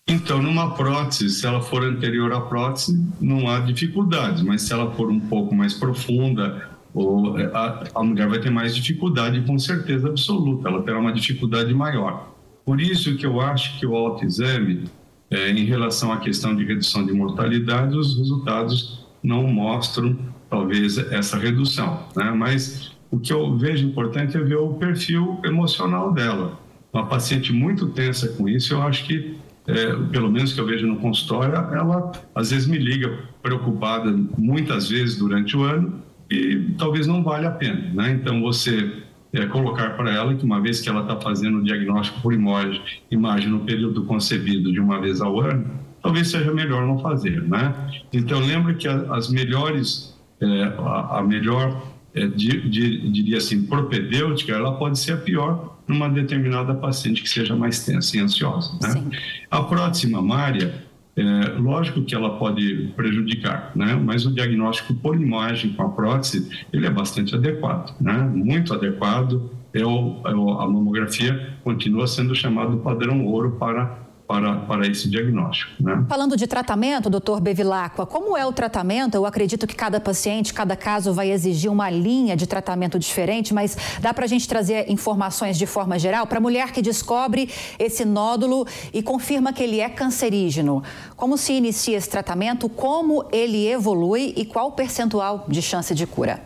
Então, 0.07 0.43
numa 0.43 0.75
prótese, 0.75 1.31
se 1.31 1.47
ela 1.47 1.63
for 1.63 1.83
anterior 1.83 2.31
à 2.35 2.43
prótese, 2.43 2.95
não 3.19 3.49
há 3.49 3.61
dificuldade, 3.61 4.45
mas 4.45 4.61
se 4.61 4.73
ela 4.75 4.91
for 4.93 5.11
um 5.11 5.19
pouco 5.19 5.55
mais 5.55 5.73
profunda, 5.73 6.74
ou 6.95 7.35
a 7.37 8.05
mulher 8.05 8.29
vai 8.29 8.39
ter 8.39 8.51
mais 8.51 8.75
dificuldade, 8.75 9.41
com 9.41 9.59
certeza 9.59 10.09
absoluta, 10.09 10.69
ela 10.69 10.81
terá 10.83 10.99
uma 10.99 11.13
dificuldade 11.13 11.75
maior. 11.75 12.33
Por 12.65 12.81
isso 12.81 13.17
que 13.17 13.27
eu 13.27 13.41
acho 13.41 13.79
que 13.79 13.85
o 13.85 13.95
autoexame, 13.97 14.85
é, 15.29 15.51
em 15.51 15.65
relação 15.65 16.13
à 16.13 16.19
questão 16.19 16.55
de 16.55 16.65
redução 16.65 17.05
de 17.05 17.13
mortalidade, 17.13 17.97
os 17.97 18.17
resultados 18.17 19.05
não 19.23 19.43
mostram, 19.49 20.17
talvez, 20.49 20.97
essa 20.97 21.37
redução. 21.37 22.05
Né? 22.15 22.31
Mas 22.31 22.93
o 23.11 23.19
que 23.19 23.33
eu 23.33 23.57
vejo 23.57 23.87
importante 23.87 24.37
é 24.37 24.41
ver 24.41 24.57
o 24.57 24.75
perfil 24.75 25.41
emocional 25.45 26.13
dela. 26.13 26.59
Uma 26.93 27.07
paciente 27.07 27.53
muito 27.53 27.89
tensa 27.89 28.29
com 28.29 28.49
isso, 28.49 28.73
eu 28.73 28.83
acho 28.83 29.05
que, 29.05 29.37
é, 29.67 29.93
pelo 30.13 30.31
menos 30.31 30.53
que 30.53 30.61
eu 30.61 30.67
vejo 30.67 30.87
no 30.87 30.97
consultório, 30.97 31.55
ela 31.55 32.13
às 32.35 32.51
vezes 32.53 32.69
me 32.69 32.79
liga 32.79 33.19
preocupada, 33.43 34.15
muitas 34.39 34.89
vezes 34.89 35.17
durante 35.17 35.57
o 35.57 35.65
ano, 35.65 36.01
e 36.31 36.75
talvez 36.79 37.07
não 37.07 37.23
valha 37.23 37.49
a 37.49 37.53
pena. 37.53 37.91
Né? 37.93 38.13
Então, 38.13 38.41
você 38.41 39.03
é, 39.33 39.47
colocar 39.47 39.91
para 39.91 40.13
ela 40.13 40.35
que 40.35 40.45
uma 40.45 40.61
vez 40.61 40.81
que 40.81 40.89
ela 40.89 41.03
está 41.03 41.17
fazendo 41.21 41.59
o 41.59 41.63
diagnóstico 41.63 42.21
por 42.21 42.33
imagem, 42.33 42.81
imagem 43.11 43.49
no 43.49 43.61
período 43.61 44.05
concebido 44.05 44.73
de 44.73 44.81
uma 44.81 45.01
vez 45.01 45.21
ao 45.21 45.41
ano, 45.41 45.67
talvez 46.03 46.29
seja 46.29 46.53
melhor 46.53 46.87
não 46.87 46.99
fazer. 46.99 47.43
Né? 47.43 47.75
Então, 48.13 48.39
lembra 48.39 48.75
que 48.75 48.87
as 48.87 49.29
melhores, 49.29 50.17
é, 50.41 50.63
a, 50.79 51.19
a, 51.19 51.23
melhor, 51.23 51.83
é, 52.15 52.27
diria 52.27 53.39
assim, 53.39 53.67
propedêutica, 53.67 54.53
ela 54.53 54.77
pode 54.77 54.99
ser 54.99 55.13
a 55.13 55.17
pior 55.17 55.79
numa 55.87 56.09
determinada 56.09 56.75
paciente 56.75 57.23
que 57.23 57.29
seja 57.29 57.57
mais 57.57 57.85
tensa 57.85 58.17
e 58.17 58.21
ansiosa. 58.21 58.79
Né? 58.81 59.19
A 59.51 59.63
prótese 59.63 60.09
mamária, 60.09 60.85
é, 61.17 61.23
lógico 61.59 62.03
que 62.03 62.15
ela 62.15 62.39
pode 62.39 62.93
prejudicar, 62.97 63.71
né? 63.75 63.95
mas 63.95 64.27
o 64.27 64.33
diagnóstico 64.33 64.95
por 64.95 65.21
imagem 65.21 65.73
com 65.73 65.83
a 65.83 65.89
prótese 65.89 66.67
ele 66.73 66.87
é 66.87 66.91
bastante 66.91 67.35
adequado, 67.35 67.95
né? 68.01 68.19
muito 68.19 68.75
adequado. 68.75 69.51
É 69.73 69.85
o, 69.85 70.21
é 70.25 70.33
o, 70.33 70.61
a 70.61 70.69
mamografia 70.69 71.57
continua 71.65 72.07
sendo 72.07 72.33
chamado 72.33 72.77
padrão 72.77 73.25
ouro 73.27 73.57
para 73.59 74.04
para, 74.27 74.61
para 74.61 74.87
esse 74.87 75.09
diagnóstico. 75.09 75.83
Né? 75.83 76.05
Falando 76.09 76.37
de 76.37 76.47
tratamento, 76.47 77.11
doutor 77.11 77.41
Bevilacqua, 77.41 78.07
como 78.07 78.37
é 78.37 78.45
o 78.45 78.53
tratamento? 78.53 79.15
Eu 79.15 79.27
acredito 79.27 79.67
que 79.67 79.75
cada 79.75 80.01
paciente, 80.01 80.55
cada 80.55 80.75
caso 80.75 81.13
vai 81.13 81.31
exigir 81.31 81.71
uma 81.71 81.91
linha 81.91 82.37
de 82.37 82.47
tratamento 82.47 82.99
diferente, 82.99 83.53
mas 83.53 83.77
dá 84.01 84.15
para 84.15 84.25
a 84.25 84.29
gente 84.29 84.49
trazer 84.49 84.91
informações 84.91 85.59
de 85.59 85.67
forma 85.67 85.99
geral 85.99 86.27
para 86.27 86.39
a 86.39 86.41
mulher 86.41 86.73
que 86.73 86.81
descobre 86.81 87.51
esse 87.79 88.05
nódulo 88.05 88.67
e 88.93 89.03
confirma 89.03 89.53
que 89.53 89.63
ele 89.63 89.81
é 89.81 89.89
cancerígeno. 89.89 90.83
Como 91.17 91.37
se 91.37 91.53
inicia 91.53 91.97
esse 91.97 92.09
tratamento, 92.09 92.69
como 92.69 93.29
ele 93.31 93.69
evolui 93.69 94.33
e 94.37 94.45
qual 94.45 94.69
o 94.69 94.73
percentual 94.73 95.45
de 95.49 95.61
chance 95.61 95.95
de 95.95 96.07
cura? 96.07 96.43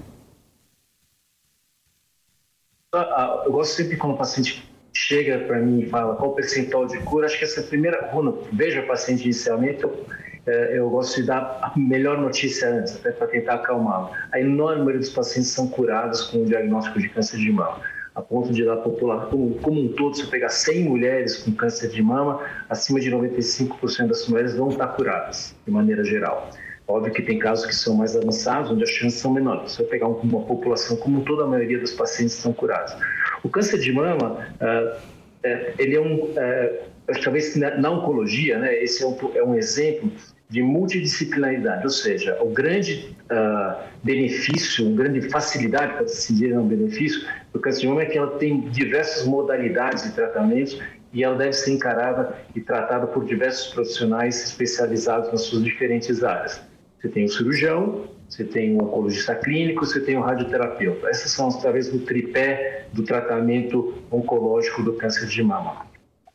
Ah, 2.93 2.99
ah, 2.99 3.43
eu 3.45 3.53
gosto 3.53 3.77
sempre 3.77 3.97
quando 3.97 4.15
o 4.15 4.17
paciente 4.17 4.68
chega 5.07 5.39
para 5.47 5.61
mim 5.61 5.81
e 5.81 5.87
fala 5.87 6.17
qual 6.17 6.33
o 6.33 6.35
percentual 6.35 6.87
de 6.87 6.99
cura, 6.99 7.27
acho 7.27 7.39
que 7.39 7.45
essa 7.45 7.61
é 7.61 7.63
primeira, 7.63 8.09
quando 8.09 8.43
vejo 8.53 8.81
o 8.81 8.87
paciente 8.87 9.23
inicialmente, 9.25 9.85
eu, 9.85 10.05
é, 10.45 10.79
eu 10.79 10.91
gosto 10.91 11.21
de 11.21 11.27
dar 11.29 11.61
a 11.63 11.73
melhor 11.79 12.19
notícia 12.21 12.69
antes, 12.69 12.97
até 12.97 13.13
para 13.13 13.29
tentar 13.29 13.55
acalmá-lo. 13.55 14.11
A 14.33 14.41
enorme 14.41 14.79
maioria 14.79 15.01
dos 15.01 15.11
pacientes 15.11 15.53
são 15.53 15.69
curados 15.69 16.23
com 16.23 16.43
o 16.43 16.47
diagnóstico 16.47 16.99
de 16.99 17.09
câncer 17.11 17.39
de 17.39 17.53
mama. 17.53 17.81
a 18.17 18.21
ponto 18.21 18.53
de 18.53 18.65
da 18.65 18.77
população 18.77 19.31
como, 19.31 19.55
como 19.61 19.81
um 19.81 19.93
todo, 19.93 20.17
se 20.17 20.25
eu 20.25 20.29
pegar 20.29 20.49
100 20.49 20.85
mulheres 20.89 21.37
com 21.37 21.53
câncer 21.53 21.91
de 21.91 22.03
mama, 22.03 22.41
acima 22.69 22.99
de 22.99 23.09
95% 23.13 24.09
das 24.09 24.27
mulheres 24.27 24.57
vão 24.57 24.71
estar 24.71 24.89
curadas, 24.89 25.55
de 25.65 25.71
maneira 25.71 26.03
geral. 26.03 26.51
Óbvio 26.89 27.13
que 27.13 27.23
tem 27.23 27.39
casos 27.39 27.67
que 27.67 27.75
são 27.75 27.95
mais 27.95 28.17
avançados, 28.17 28.73
onde 28.73 28.83
as 28.83 28.91
chances 28.91 29.21
são 29.21 29.33
menores. 29.33 29.73
Se 29.73 29.83
eu 29.83 29.87
pegar 29.87 30.09
uma 30.09 30.43
população 30.43 30.97
como 30.97 31.21
toda 31.21 31.45
a 31.45 31.47
maioria 31.47 31.79
dos 31.79 31.93
pacientes 31.93 32.35
são 32.35 32.53
curados. 32.53 32.97
O 33.43 33.49
câncer 33.49 33.79
de 33.79 33.93
mama, 33.93 34.47
uh, 34.61 35.01
é, 35.43 35.75
ele 35.79 35.97
é 35.97 36.01
um, 36.01 36.25
uh, 36.25 37.23
talvez 37.23 37.57
na, 37.57 37.91
oncologia, 37.91 38.59
né, 38.59 38.83
esse 38.83 39.03
é 39.03 39.07
um, 39.07 39.17
é 39.35 39.43
um 39.43 39.55
exemplo 39.55 40.11
de 40.49 40.63
multidisciplinaridade, 40.63 41.85
ou 41.85 41.91
seja, 41.91 42.39
o 42.41 42.49
grande 42.49 43.15
uh, 43.31 43.83
benefício, 44.03 44.87
uma 44.87 44.97
grande 44.97 45.29
facilidade, 45.29 45.95
para 45.95 46.09
se 46.09 46.33
dizer 46.33 46.59
um 46.59 46.67
benefício, 46.67 47.29
do 47.53 47.61
câncer 47.61 47.83
de 47.83 47.89
mama 47.89 48.03
é 48.03 48.07
que 48.07 48.17
ela 48.17 48.39
tem 48.39 48.61
diversas 48.71 49.27
modalidades 49.27 50.05
de 50.05 50.13
tratamento 50.13 50.83
e 51.13 51.23
ela 51.23 51.37
deve 51.37 51.53
ser 51.53 51.73
encarada 51.73 52.35
e 52.55 52.61
tratada 52.61 53.07
por 53.07 53.25
diversos 53.25 53.73
profissionais 53.73 54.43
especializados 54.43 55.31
nas 55.31 55.43
suas 55.43 55.63
diferentes 55.63 56.25
áreas. 56.25 56.63
Você 57.01 57.09
tem 57.09 57.25
o 57.25 57.29
cirurgião, 57.29 58.09
você 58.29 58.45
tem 58.45 58.75
o 58.77 58.83
oncologista 58.83 59.35
clínico, 59.35 59.87
você 59.87 60.01
tem 60.01 60.17
o 60.17 60.21
radioterapeuta. 60.21 61.09
Essas 61.09 61.31
são, 61.31 61.49
talvez, 61.61 61.93
o 61.93 61.99
tripé 62.01 62.68
do 62.93 63.03
tratamento 63.03 63.95
oncológico 64.11 64.83
do 64.83 64.95
câncer 64.95 65.27
de 65.27 65.43
mama. 65.43 65.87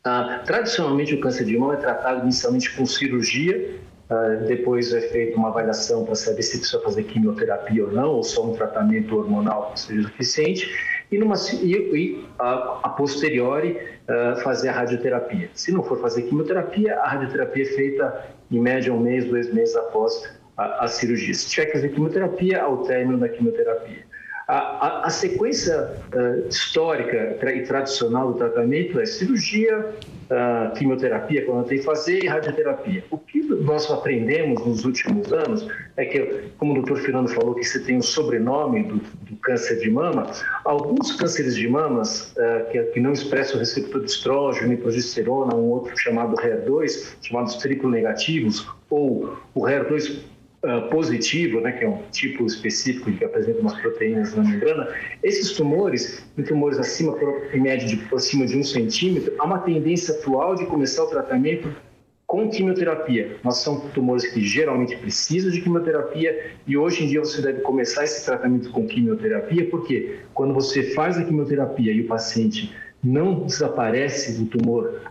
Ah, 0.04 0.42
tradicionalmente, 0.46 1.16
o 1.16 1.20
câncer 1.20 1.46
de 1.46 1.58
mama 1.58 1.76
é 1.76 1.78
tratado 1.78 2.24
inicialmente 2.24 2.76
com 2.76 2.86
cirurgia, 2.86 3.80
ah, 4.10 4.44
depois 4.48 4.94
é 4.94 5.02
feita 5.02 5.38
uma 5.38 5.50
avaliação 5.50 6.04
para 6.06 6.16
saber 6.16 6.42
se 6.42 6.58
precisa 6.58 6.82
fazer 6.82 7.04
quimioterapia 7.04 7.86
ou 7.86 7.92
não, 7.92 8.10
ou 8.12 8.24
só 8.24 8.46
um 8.46 8.54
tratamento 8.54 9.16
hormonal 9.16 9.72
seja 9.76 10.04
suficiente, 10.04 10.70
e, 11.14 11.18
numa, 11.18 11.36
e, 11.62 11.72
e 11.72 12.26
a, 12.40 12.80
a 12.84 12.90
posteriori 12.90 13.78
uh, 14.10 14.36
fazer 14.42 14.70
a 14.70 14.72
radioterapia. 14.72 15.50
Se 15.54 15.72
não 15.72 15.84
for 15.84 16.00
fazer 16.00 16.24
quimioterapia, 16.24 16.98
a 17.00 17.08
radioterapia 17.08 17.64
é 17.64 17.68
feita 17.68 18.26
em 18.50 18.60
média 18.60 18.92
um 18.92 19.00
mês, 19.00 19.26
dois 19.26 19.54
meses 19.54 19.76
após 19.76 20.28
a, 20.58 20.86
a 20.86 20.88
cirurgia. 20.88 21.34
Se 21.34 21.50
tiver 21.50 21.68
que 21.68 21.74
fazer 21.74 21.90
quimioterapia, 21.90 22.64
ao 22.64 22.84
término 22.84 23.20
da 23.20 23.30
quimioterapia. 23.30 24.06
A, 24.48 24.58
a, 24.58 25.06
a 25.06 25.10
sequência 25.10 25.90
uh, 26.14 26.48
histórica 26.50 27.38
e 27.50 27.64
tradicional 27.64 28.34
do 28.34 28.38
tratamento 28.38 29.00
é 29.00 29.06
cirurgia, 29.06 29.80
uh, 29.80 30.74
quimioterapia, 30.74 31.46
quando 31.46 31.66
tem 31.66 31.78
que 31.78 31.84
fazer, 31.86 32.24
e 32.24 32.28
radioterapia. 32.28 33.06
O 33.10 33.18
que 33.18 33.42
nós 33.42 33.90
aprendemos 33.90 34.66
nos 34.66 34.84
últimos 34.84 35.32
anos 35.32 35.66
é 35.96 36.06
que, 36.06 36.50
como 36.58 36.74
o 36.74 36.76
doutor 36.76 36.98
Fernando 36.98 37.30
falou, 37.30 37.56
que 37.56 37.64
você 37.64 37.80
tem 37.80 37.98
o 37.98 38.04
sobrenome 38.04 38.84
do, 38.84 38.96
do 38.96 39.36
câncer 39.38 39.80
de 39.80 39.90
mama, 39.90 40.30
alguns 40.66 41.16
cânceres 41.16 41.56
de 41.56 41.68
mamas 41.70 42.34
uh, 42.34 42.70
que, 42.70 42.84
que, 42.84 43.00
não 43.00 43.14
expressam 43.14 43.56
o 43.56 43.60
receptor 43.60 44.02
de 44.02 44.12
estrógeno 44.12 44.74
e 44.74 44.78
progesterona, 44.78 45.56
um 45.56 45.70
outro 45.70 45.98
chamado 45.98 46.36
HER2, 46.36 47.16
chamados 47.22 47.56
triplo 47.56 47.90
negativos, 47.90 48.68
ou 48.90 49.38
o 49.56 49.62
HER2 49.62 50.33
uh, 50.64 50.90
positivo, 50.90 51.60
né, 51.60 51.72
que 51.74 51.84
é 51.84 51.90
um 51.90 52.02
tipo 52.12 52.46
específico 52.46 53.12
que 53.12 53.24
apresenta 53.24 53.60
umas 53.60 53.80
proteínas 53.80 54.34
na 54.34 54.44
membrana, 54.44 54.88
esses 55.22 55.52
tumores, 55.52 56.26
em 56.38 56.44
tumores 56.44 56.80
acima, 56.80 57.16
em 57.54 57.60
média 57.60 57.88
de 57.88 58.02
acima 58.14 58.46
de 58.46 58.58
um 58.58 58.64
centímetro, 58.64 59.34
há 59.38 59.46
uma 59.46 59.60
tendência 59.60 60.16
atual 60.16 60.56
de 60.56 60.66
começar 60.66 61.04
o 61.04 61.08
tratamento 61.08 61.70
com 62.26 62.50
quimioterapia. 62.50 63.38
Nós 63.44 63.58
são 63.58 63.80
tumores 63.90 64.26
que 64.26 64.42
geralmente 64.42 64.96
precisam 64.98 65.52
de 65.52 65.62
quimioterapia 65.62 66.52
e 66.66 66.76
hoje 66.76 67.04
em 67.04 67.08
dia 67.08 67.20
você 67.20 67.42
deve 67.42 67.62
começar 67.62 68.06
esse 68.06 68.26
tratamento 68.26 68.72
com 68.72 68.88
quimioterapia, 68.88 69.70
porque 69.70 70.20
quando 70.34 70.54
você 70.54 70.94
faz 70.94 71.18
a 71.18 71.24
quimioterapia 71.24 71.92
e 71.92 72.02
o 72.02 72.08
paciente 72.08 72.74
não 73.04 73.46
desaparece 73.46 74.42
do 74.42 74.46
tumor 74.46 75.02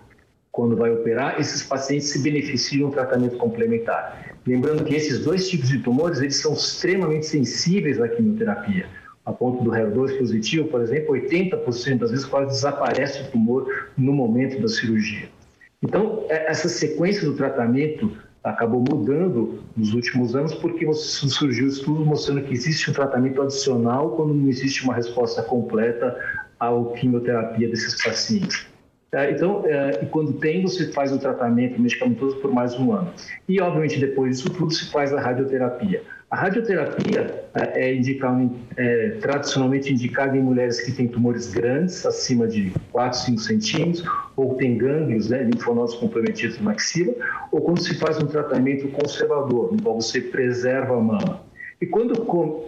quando 0.51 0.77
vai 0.77 0.91
operar, 0.91 1.39
esses 1.39 1.63
pacientes 1.63 2.09
se 2.09 2.19
beneficiam 2.23 2.89
do 2.89 2.95
tratamento 2.95 3.37
complementar. 3.37 4.32
Lembrando 4.47 4.85
que 4.85 4.95
esses 4.95 5.25
dois 5.25 5.49
tipos 5.49 5.69
de 5.69 5.79
tumores, 5.79 6.21
eles 6.21 6.37
são 6.37 6.53
extremamente 6.53 7.27
sensíveis 7.27 8.01
à 8.01 8.09
quimioterapia. 8.09 8.87
A 9.25 9.33
ponto 9.33 9.63
do 9.63 9.71
HER2 9.71 10.19
positivo, 10.19 10.69
por 10.69 10.81
exemplo, 10.81 11.15
80% 11.15 11.99
das 11.99 12.11
vezes 12.11 12.27
quase 12.27 12.49
desaparece 12.49 13.23
o 13.23 13.31
tumor 13.31 13.89
no 13.97 14.13
momento 14.13 14.61
da 14.61 14.67
cirurgia. 14.67 15.29
Então, 15.81 16.25
é, 16.29 16.51
essa 16.51 16.69
sequência 16.69 17.25
do 17.25 17.35
tratamento 17.35 18.17
acabou 18.43 18.81
mudando 18.81 19.63
nos 19.77 19.95
últimos 19.95 20.35
anos 20.35 20.53
porque 20.55 20.93
surgiu 20.93 21.69
estudo 21.69 22.05
mostrando 22.05 22.43
que 22.43 22.53
existe 22.53 22.91
um 22.91 22.93
tratamento 22.93 23.41
adicional 23.41 24.17
quando 24.17 24.35
não 24.35 24.49
existe 24.49 24.83
uma 24.83 24.95
resposta 24.95 25.43
completa 25.43 26.17
à 26.59 26.69
quimioterapia 26.99 27.69
desses 27.69 28.03
pacientes. 28.03 28.72
É, 29.15 29.31
então, 29.31 29.63
é, 29.67 30.07
quando 30.07 30.33
tem, 30.33 30.63
você 30.63 30.91
faz 30.91 31.13
o 31.13 31.19
tratamento 31.19 31.79
medicamentoso 31.79 32.37
por 32.37 32.51
mais 32.51 32.75
um 32.79 32.93
ano. 32.93 33.13
E, 33.47 33.61
obviamente, 33.61 34.01
depois 34.01 34.39
disso 34.39 34.49
tudo, 34.49 34.73
se 34.73 34.91
faz 34.91 35.13
a 35.13 35.21
radioterapia. 35.21 36.03
A 36.31 36.37
radioterapia 36.37 37.45
é, 37.53 37.89
é, 37.89 37.95
indicada, 37.95 38.51
é 38.75 39.11
tradicionalmente 39.21 39.93
indicada 39.93 40.35
em 40.35 40.41
mulheres 40.41 40.81
que 40.81 40.93
têm 40.93 41.07
tumores 41.07 41.53
grandes, 41.53 42.07
acima 42.07 42.49
de 42.49 42.73
4, 42.91 43.19
5 43.19 43.41
centímetros, 43.43 44.03
ou 44.35 44.55
têm 44.55 44.79
gânglios, 44.79 45.29
né, 45.29 45.43
linfonodos 45.43 45.95
comprometidos 45.97 46.59
na 46.63 46.71
axila, 46.71 47.13
ou 47.51 47.61
quando 47.61 47.83
se 47.83 47.95
faz 47.97 48.17
um 48.17 48.27
tratamento 48.27 48.89
conservador, 48.89 49.73
no 49.73 49.83
qual 49.83 50.01
você 50.01 50.23
preserva 50.23 50.97
a 50.97 51.01
mama. 51.01 51.52
E 51.83 51.87
quando 51.87 52.15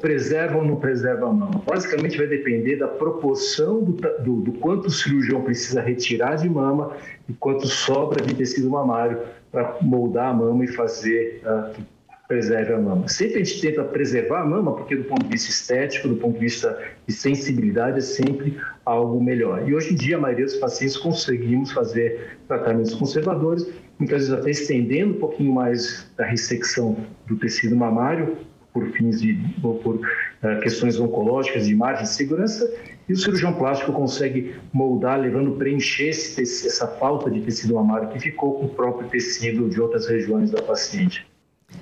preserva 0.00 0.58
ou 0.58 0.64
não 0.64 0.74
preserva 0.74 1.28
a 1.28 1.32
mama? 1.32 1.62
Basicamente 1.64 2.18
vai 2.18 2.26
depender 2.26 2.74
da 2.74 2.88
proporção 2.88 3.80
do, 3.80 3.92
do, 3.92 4.40
do, 4.40 4.52
quanto 4.54 4.86
o 4.86 4.90
cirurgião 4.90 5.40
precisa 5.40 5.80
retirar 5.80 6.34
de 6.34 6.50
mama 6.50 6.96
e 7.28 7.32
quanto 7.32 7.64
sobra 7.68 8.20
de 8.20 8.34
tecido 8.34 8.68
mamário 8.68 9.20
para 9.52 9.78
moldar 9.80 10.30
a 10.30 10.34
mama 10.34 10.64
e 10.64 10.66
fazer 10.66 11.40
uh, 11.44 11.72
que 11.72 11.84
preserve 12.26 12.72
a 12.72 12.78
mama. 12.80 13.06
Sempre 13.06 13.40
a 13.40 13.44
gente 13.44 13.60
tenta 13.60 13.84
preservar 13.84 14.40
a 14.40 14.44
mama, 14.44 14.74
porque 14.74 14.96
do 14.96 15.04
ponto 15.04 15.22
de 15.22 15.30
vista 15.30 15.48
estético, 15.48 16.08
do 16.08 16.16
ponto 16.16 16.34
de 16.34 16.40
vista 16.40 16.76
de 17.06 17.14
sensibilidade, 17.14 17.98
é 17.98 18.00
sempre 18.00 18.58
algo 18.84 19.22
melhor. 19.22 19.68
E 19.68 19.76
hoje 19.76 19.92
em 19.92 19.96
dia, 19.96 20.16
a 20.16 20.20
maioria 20.20 20.44
dos 20.44 20.56
pacientes 20.56 20.96
conseguimos 20.96 21.70
fazer 21.70 22.36
tratamentos 22.48 22.92
conservadores, 22.94 23.64
muitas 23.96 24.22
vezes 24.22 24.32
até 24.32 24.50
estendendo 24.50 25.14
um 25.14 25.20
pouquinho 25.20 25.52
mais 25.52 26.10
da 26.16 26.24
ressecção 26.24 26.96
do 27.28 27.36
tecido 27.36 27.76
mamário, 27.76 28.38
por 28.74 28.90
fins 28.90 29.20
de 29.20 29.38
ou 29.62 29.76
por 29.78 29.94
uh, 29.94 30.60
questões 30.60 30.98
oncológicas 30.98 31.68
de 31.68 31.74
margem 31.76 32.02
de 32.02 32.10
segurança 32.10 32.68
e 33.08 33.12
o 33.12 33.16
cirurgião 33.16 33.52
plástico 33.52 33.92
consegue 33.92 34.56
moldar, 34.72 35.20
levando 35.20 35.52
preencher 35.52 36.08
esse, 36.08 36.42
essa 36.42 36.88
falta 36.88 37.30
de 37.30 37.40
tecido 37.40 37.74
mamário 37.76 38.08
que 38.08 38.18
ficou 38.18 38.58
com 38.58 38.66
o 38.66 38.68
próprio 38.68 39.08
tecido 39.08 39.68
de 39.68 39.80
outras 39.80 40.08
regiões 40.08 40.50
da 40.50 40.60
paciente. 40.60 41.24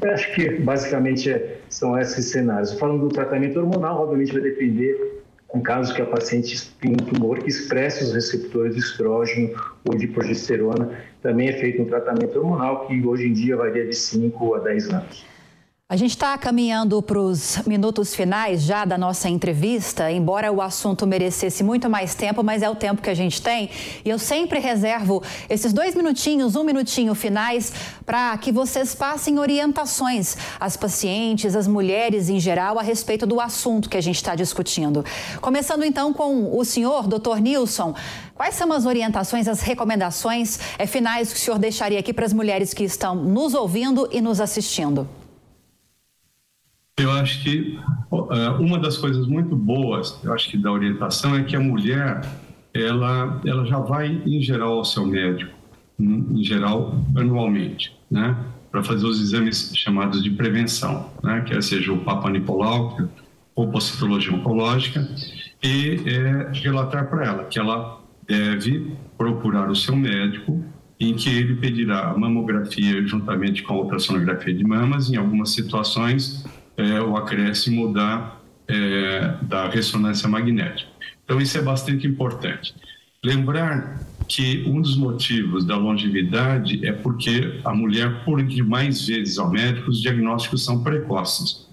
Eu 0.03 0.11
acho 0.11 0.35
que 0.35 0.49
basicamente 0.61 1.31
é, 1.31 1.61
são 1.69 1.99
esses 1.99 2.27
cenários. 2.27 2.73
Falando 2.79 3.09
do 3.09 3.09
tratamento 3.09 3.59
hormonal, 3.59 4.03
obviamente 4.03 4.33
vai 4.33 4.43
depender 4.43 5.23
em 5.55 5.61
casos 5.61 5.95
que 5.95 6.03
a 6.03 6.07
paciente 6.07 6.71
tem 6.81 6.93
um 6.93 6.97
tumor 6.97 7.39
que 7.39 7.49
expressa 7.49 8.05
os 8.05 8.15
receptores 8.15 8.75
de 8.75 8.81
estrógeno 8.81 9.51
ou 9.85 9.97
de 9.97 10.07
progesterona, 10.09 10.91
também 11.23 11.49
é 11.49 11.53
feito 11.53 11.83
um 11.83 11.85
tratamento 11.85 12.39
hormonal 12.39 12.87
que 12.87 13.07
hoje 13.07 13.29
em 13.29 13.33
dia 13.33 13.57
varia 13.57 13.87
de 13.87 13.95
5 13.95 14.55
a 14.55 14.59
10 14.61 14.91
anos. 14.91 15.32
A 15.93 15.97
gente 15.97 16.13
está 16.13 16.39
caminhando 16.39 17.03
para 17.03 17.19
os 17.19 17.59
minutos 17.67 18.15
finais 18.15 18.63
já 18.63 18.83
da 18.87 18.97
nossa 18.97 19.29
entrevista, 19.29 20.11
embora 20.11 20.51
o 20.51 20.63
assunto 20.63 21.07
merecesse 21.07 21.63
muito 21.63 21.91
mais 21.91 22.15
tempo, 22.15 22.43
mas 22.43 22.63
é 22.63 22.71
o 22.71 22.75
tempo 22.75 23.03
que 23.03 23.11
a 23.11 23.15
gente 23.15 23.43
tem. 23.43 23.69
E 24.03 24.09
eu 24.09 24.19
sempre 24.19 24.59
reservo 24.59 25.23
esses 25.51 25.71
dois 25.71 25.95
minutinhos, 25.95 26.57
um 26.57 26.65
minutinho 26.65 27.15
finais, 27.15 27.75
para 28.07 28.35
que 28.39 28.51
vocês 28.51 28.95
passem 28.95 29.39
orientações 29.39 30.35
às 30.59 30.79
pacientes, 30.79 31.55
às 31.55 31.69
mulheres 31.69 32.31
em 32.31 32.41
geral, 32.41 32.79
a 32.79 32.83
respeito 32.83 33.27
do 33.27 33.39
assunto 33.39 33.91
que 33.91 33.99
a 33.99 34.03
gente 34.03 34.17
está 34.17 34.35
discutindo. 34.35 35.05
Começando 35.43 35.85
então 35.85 36.15
com 36.15 36.59
o 36.59 36.65
senhor, 36.65 37.07
doutor 37.07 37.39
Nilson. 37.39 37.95
Quais 38.35 38.55
são 38.55 38.73
as 38.73 38.87
orientações, 38.87 39.47
as 39.47 39.61
recomendações 39.61 40.59
é, 40.79 40.87
finais 40.87 41.31
que 41.31 41.39
o 41.39 41.43
senhor 41.43 41.59
deixaria 41.59 41.99
aqui 41.99 42.15
para 42.15 42.25
as 42.25 42.33
mulheres 42.33 42.73
que 42.73 42.83
estão 42.83 43.15
nos 43.15 43.53
ouvindo 43.53 44.09
e 44.11 44.23
nos 44.23 44.41
assistindo? 44.41 45.07
Eu 46.99 47.11
acho 47.11 47.43
que 47.43 47.79
é, 48.31 48.49
uma 48.51 48.79
das 48.79 48.99
coisas 48.99 49.27
muito 49.27 49.57
boas, 49.57 50.21
eu 50.23 50.33
acho 50.33 50.51
que 50.51 50.59
da 50.59 50.71
orientação 50.71 51.35
é 51.35 51.43
que 51.43 51.57
a 51.57 51.61
mulher, 51.61 52.21
ela, 52.75 53.41
ela 53.47 53.65
já 53.65 53.79
vai 53.79 54.09
em 54.27 54.43
geral 54.43 54.75
ao 54.75 54.85
seu 54.85 55.07
médico, 55.07 55.53
em 55.99 56.45
geral 56.45 56.95
anualmente, 57.17 57.97
né? 58.11 58.37
Para 58.71 58.83
fazer 58.83 59.07
os 59.07 59.21
exames 59.21 59.73
chamados 59.75 60.23
de 60.23 60.31
prevenção, 60.31 61.11
né? 61.23 61.41
Que 61.41 61.61
seja 61.63 61.93
o 61.93 61.99
Papa 61.99 62.29
Nicolau, 62.29 62.99
ou 63.55 63.69
pocitologia 63.69 64.35
oncológica, 64.35 65.09
e 65.63 65.99
é, 66.07 66.53
relatar 66.53 67.09
para 67.09 67.25
ela 67.25 67.45
que 67.45 67.59
ela 67.59 68.01
deve 68.27 68.93
procurar 69.17 69.71
o 69.71 69.77
seu 69.77 69.97
médico 69.97 70.63
em 71.01 71.15
que 71.15 71.31
ele 71.31 71.57
pedirá 71.57 72.11
a 72.11 72.19
mamografia 72.19 73.05
juntamente 73.07 73.63
com 73.63 73.75
a 73.75 73.77
ultrassonografia 73.79 74.55
de 74.55 74.65
mamas, 74.65 75.11
em 75.11 75.17
algumas 75.17 75.51
situações 75.51 76.45
é, 76.77 77.01
o 77.01 77.17
acréscimo 77.17 77.93
da, 77.93 78.37
é, 78.69 79.37
da 79.43 79.69
ressonância 79.69 80.29
magnética. 80.29 80.91
Então, 81.25 81.41
isso 81.41 81.57
é 81.59 81.63
bastante 81.63 82.07
importante. 82.07 82.75
Lembrar 83.25 84.01
que 84.29 84.65
um 84.67 84.81
dos 84.81 84.97
motivos 84.97 85.65
da 85.65 85.77
longevidade 85.77 86.85
é 86.87 86.93
porque 86.93 87.61
a 87.65 87.75
mulher, 87.75 88.25
por 88.25 88.41
ir 88.41 88.63
mais 88.63 89.07
vezes 89.07 89.39
ao 89.39 89.51
médico, 89.51 89.91
os 89.91 90.01
diagnósticos 90.01 90.65
são 90.65 90.83
precoces. 90.83 91.69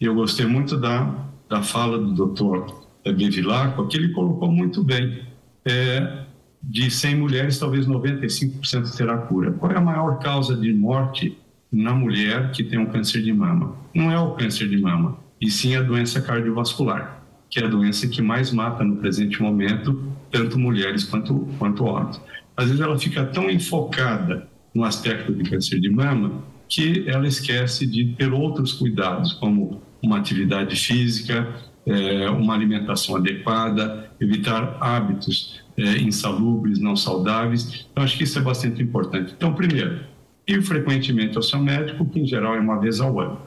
E 0.00 0.04
eu 0.04 0.14
gostei 0.14 0.46
muito 0.46 0.76
da, 0.76 1.26
da 1.48 1.62
fala 1.62 1.98
do 1.98 2.12
doutor 2.12 2.86
Bevilacqua, 3.04 3.86
que 3.86 3.96
ele 3.96 4.08
colocou 4.10 4.50
muito 4.50 4.82
bem. 4.82 5.22
É, 5.64 6.24
de 6.62 6.90
100 6.90 7.16
mulheres, 7.16 7.58
talvez 7.58 7.86
95% 7.86 8.96
terá 8.96 9.18
cura. 9.18 9.52
Qual 9.52 9.70
é 9.70 9.76
a 9.76 9.80
maior 9.80 10.18
causa 10.18 10.56
de 10.56 10.72
morte 10.72 11.38
na 11.70 11.92
mulher 11.92 12.50
que 12.52 12.64
tem 12.64 12.78
um 12.78 12.86
câncer 12.86 13.22
de 13.22 13.32
mama? 13.32 13.76
Não 13.94 14.10
é 14.10 14.18
o 14.18 14.32
câncer 14.32 14.68
de 14.68 14.78
mama, 14.78 15.18
e 15.40 15.50
sim 15.50 15.76
a 15.76 15.82
doença 15.82 16.20
cardiovascular, 16.20 17.22
que 17.50 17.60
é 17.60 17.64
a 17.64 17.68
doença 17.68 18.08
que 18.08 18.22
mais 18.22 18.52
mata 18.52 18.82
no 18.84 18.96
presente 18.96 19.40
momento, 19.42 20.12
tanto 20.30 20.58
mulheres 20.58 21.04
quanto, 21.04 21.48
quanto 21.58 21.84
homens. 21.84 22.20
Às 22.56 22.66
vezes 22.66 22.80
ela 22.80 22.98
fica 22.98 23.24
tão 23.24 23.48
enfocada 23.50 24.48
no 24.74 24.84
aspecto 24.84 25.32
de 25.32 25.48
câncer 25.48 25.80
de 25.80 25.90
mama 25.90 26.42
que 26.68 27.04
ela 27.08 27.26
esquece 27.26 27.86
de 27.86 28.14
ter 28.14 28.32
outros 28.32 28.72
cuidados, 28.72 29.32
como 29.34 29.80
uma 30.02 30.18
atividade 30.18 30.76
física, 30.76 31.48
é, 31.86 32.28
uma 32.28 32.54
alimentação 32.54 33.16
adequada, 33.16 34.10
evitar 34.20 34.76
hábitos 34.80 35.60
é, 35.76 35.98
insalubres, 35.98 36.78
não 36.78 36.94
saudáveis. 36.94 37.86
Então, 37.90 38.04
acho 38.04 38.18
que 38.18 38.24
isso 38.24 38.38
é 38.38 38.42
bastante 38.42 38.82
importante. 38.82 39.32
Então, 39.36 39.54
primeiro, 39.54 40.00
ir 40.48 40.62
frequentemente 40.62 41.36
ao 41.36 41.42
seu 41.42 41.60
médico, 41.60 42.06
que 42.06 42.18
em 42.18 42.26
geral 42.26 42.56
é 42.56 42.60
uma 42.60 42.80
vez 42.80 43.00
ao 43.00 43.20
ano. 43.20 43.40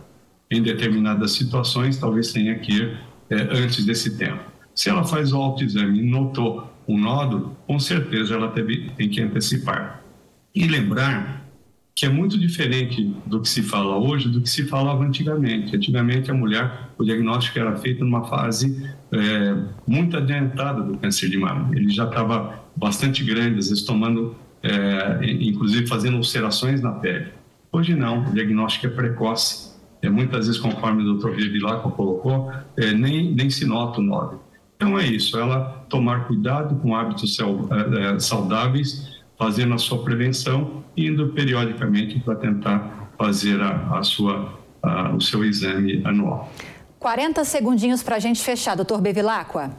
Em 0.50 0.62
determinadas 0.62 1.32
situações, 1.32 1.98
talvez 1.98 2.32
tenha 2.32 2.58
que 2.60 2.74
ir 2.74 2.98
é, 3.30 3.36
antes 3.64 3.86
desse 3.86 4.18
tempo. 4.18 4.44
Se 4.76 4.90
ela 4.90 5.04
faz 5.04 5.34
o 5.34 5.38
autoexame 5.38 6.00
e 6.00 6.04
notou 6.04 6.72
um 6.88 6.98
nódulo, 6.98 7.58
com 7.68 7.80
certeza 7.80 8.36
ela 8.36 8.50
teve, 8.50 8.92
tem 8.92 9.10
que 9.10 9.22
antecipar. 9.22 10.02
E 10.54 10.68
lembrar 10.68 11.42
que 11.96 12.06
é 12.06 12.10
muito 12.10 12.38
diferente 12.38 13.14
do 13.26 13.42
que 13.42 13.50
se 13.50 13.62
fala 13.62 13.98
hoje 13.98 14.30
do 14.30 14.42
que 14.42 14.50
se 14.50 14.66
falava 14.66 15.04
antigamente. 15.04 15.76
Antigamente, 15.76 16.32
a 16.32 16.34
mulher, 16.34 16.90
o 16.98 17.04
diagnóstico 17.04 17.60
era 17.60 17.76
feito 17.76 18.04
numa 18.04 18.24
fase 18.26 18.90
é, 19.12 19.56
muito 19.86 20.18
adiantada 20.18 20.82
do 20.82 20.98
câncer 20.98 21.30
de 21.30 21.38
mama. 21.38 21.70
Ele 21.76 21.90
já 21.90 22.06
estava 22.06 22.64
bastante 22.76 23.24
grande, 23.24 23.60
às 23.60 23.70
vezes 23.70 23.84
tomando, 23.84 24.36
é, 24.63 25.19
inclusive 25.24 25.88
fazendo 25.88 26.17
ulcerações 26.17 26.82
na 26.82 26.91
pele. 26.91 27.32
Hoje 27.71 27.95
não, 27.95 28.21
o 28.24 28.34
diagnóstico 28.34 28.88
é 28.88 28.89
precoce. 28.89 29.71
É, 30.02 30.10
muitas 30.10 30.47
vezes, 30.47 30.60
conforme 30.60 31.04
o 31.04 31.15
Dr. 31.15 31.30
Vivilaco 31.32 31.91
colocou, 31.91 32.52
é, 32.78 32.91
nem, 32.91 33.34
nem 33.34 33.50
se 33.50 33.65
nota 33.65 34.00
o 34.00 34.04
nódulo. 34.04 34.41
Então 34.76 34.97
é 34.97 35.06
isso, 35.06 35.38
ela 35.38 35.86
tomar 35.88 36.26
cuidado 36.26 36.76
com 36.78 36.95
hábitos 36.95 37.38
é, 37.39 37.43
é, 37.43 38.19
saudáveis, 38.19 39.21
fazendo 39.38 39.76
a 39.76 39.78
sua 39.78 40.04
prevenção 40.04 40.84
indo 40.97 41.30
periodicamente 41.30 42.19
para 42.19 42.36
tentar 42.36 43.12
fazer 43.17 43.62
a, 43.62 44.00
a 44.00 44.04
sua, 44.04 44.60
a, 44.82 45.12
o 45.12 45.21
seu 45.21 45.45
exame 45.45 46.02
anual. 46.04 46.52
40 47.00 47.43
segundinhos 47.45 48.02
para 48.04 48.15
a 48.15 48.19
gente 48.19 48.41
fechar, 48.41 48.76
doutor 48.76 49.02
Bevilacqua. 49.02 49.71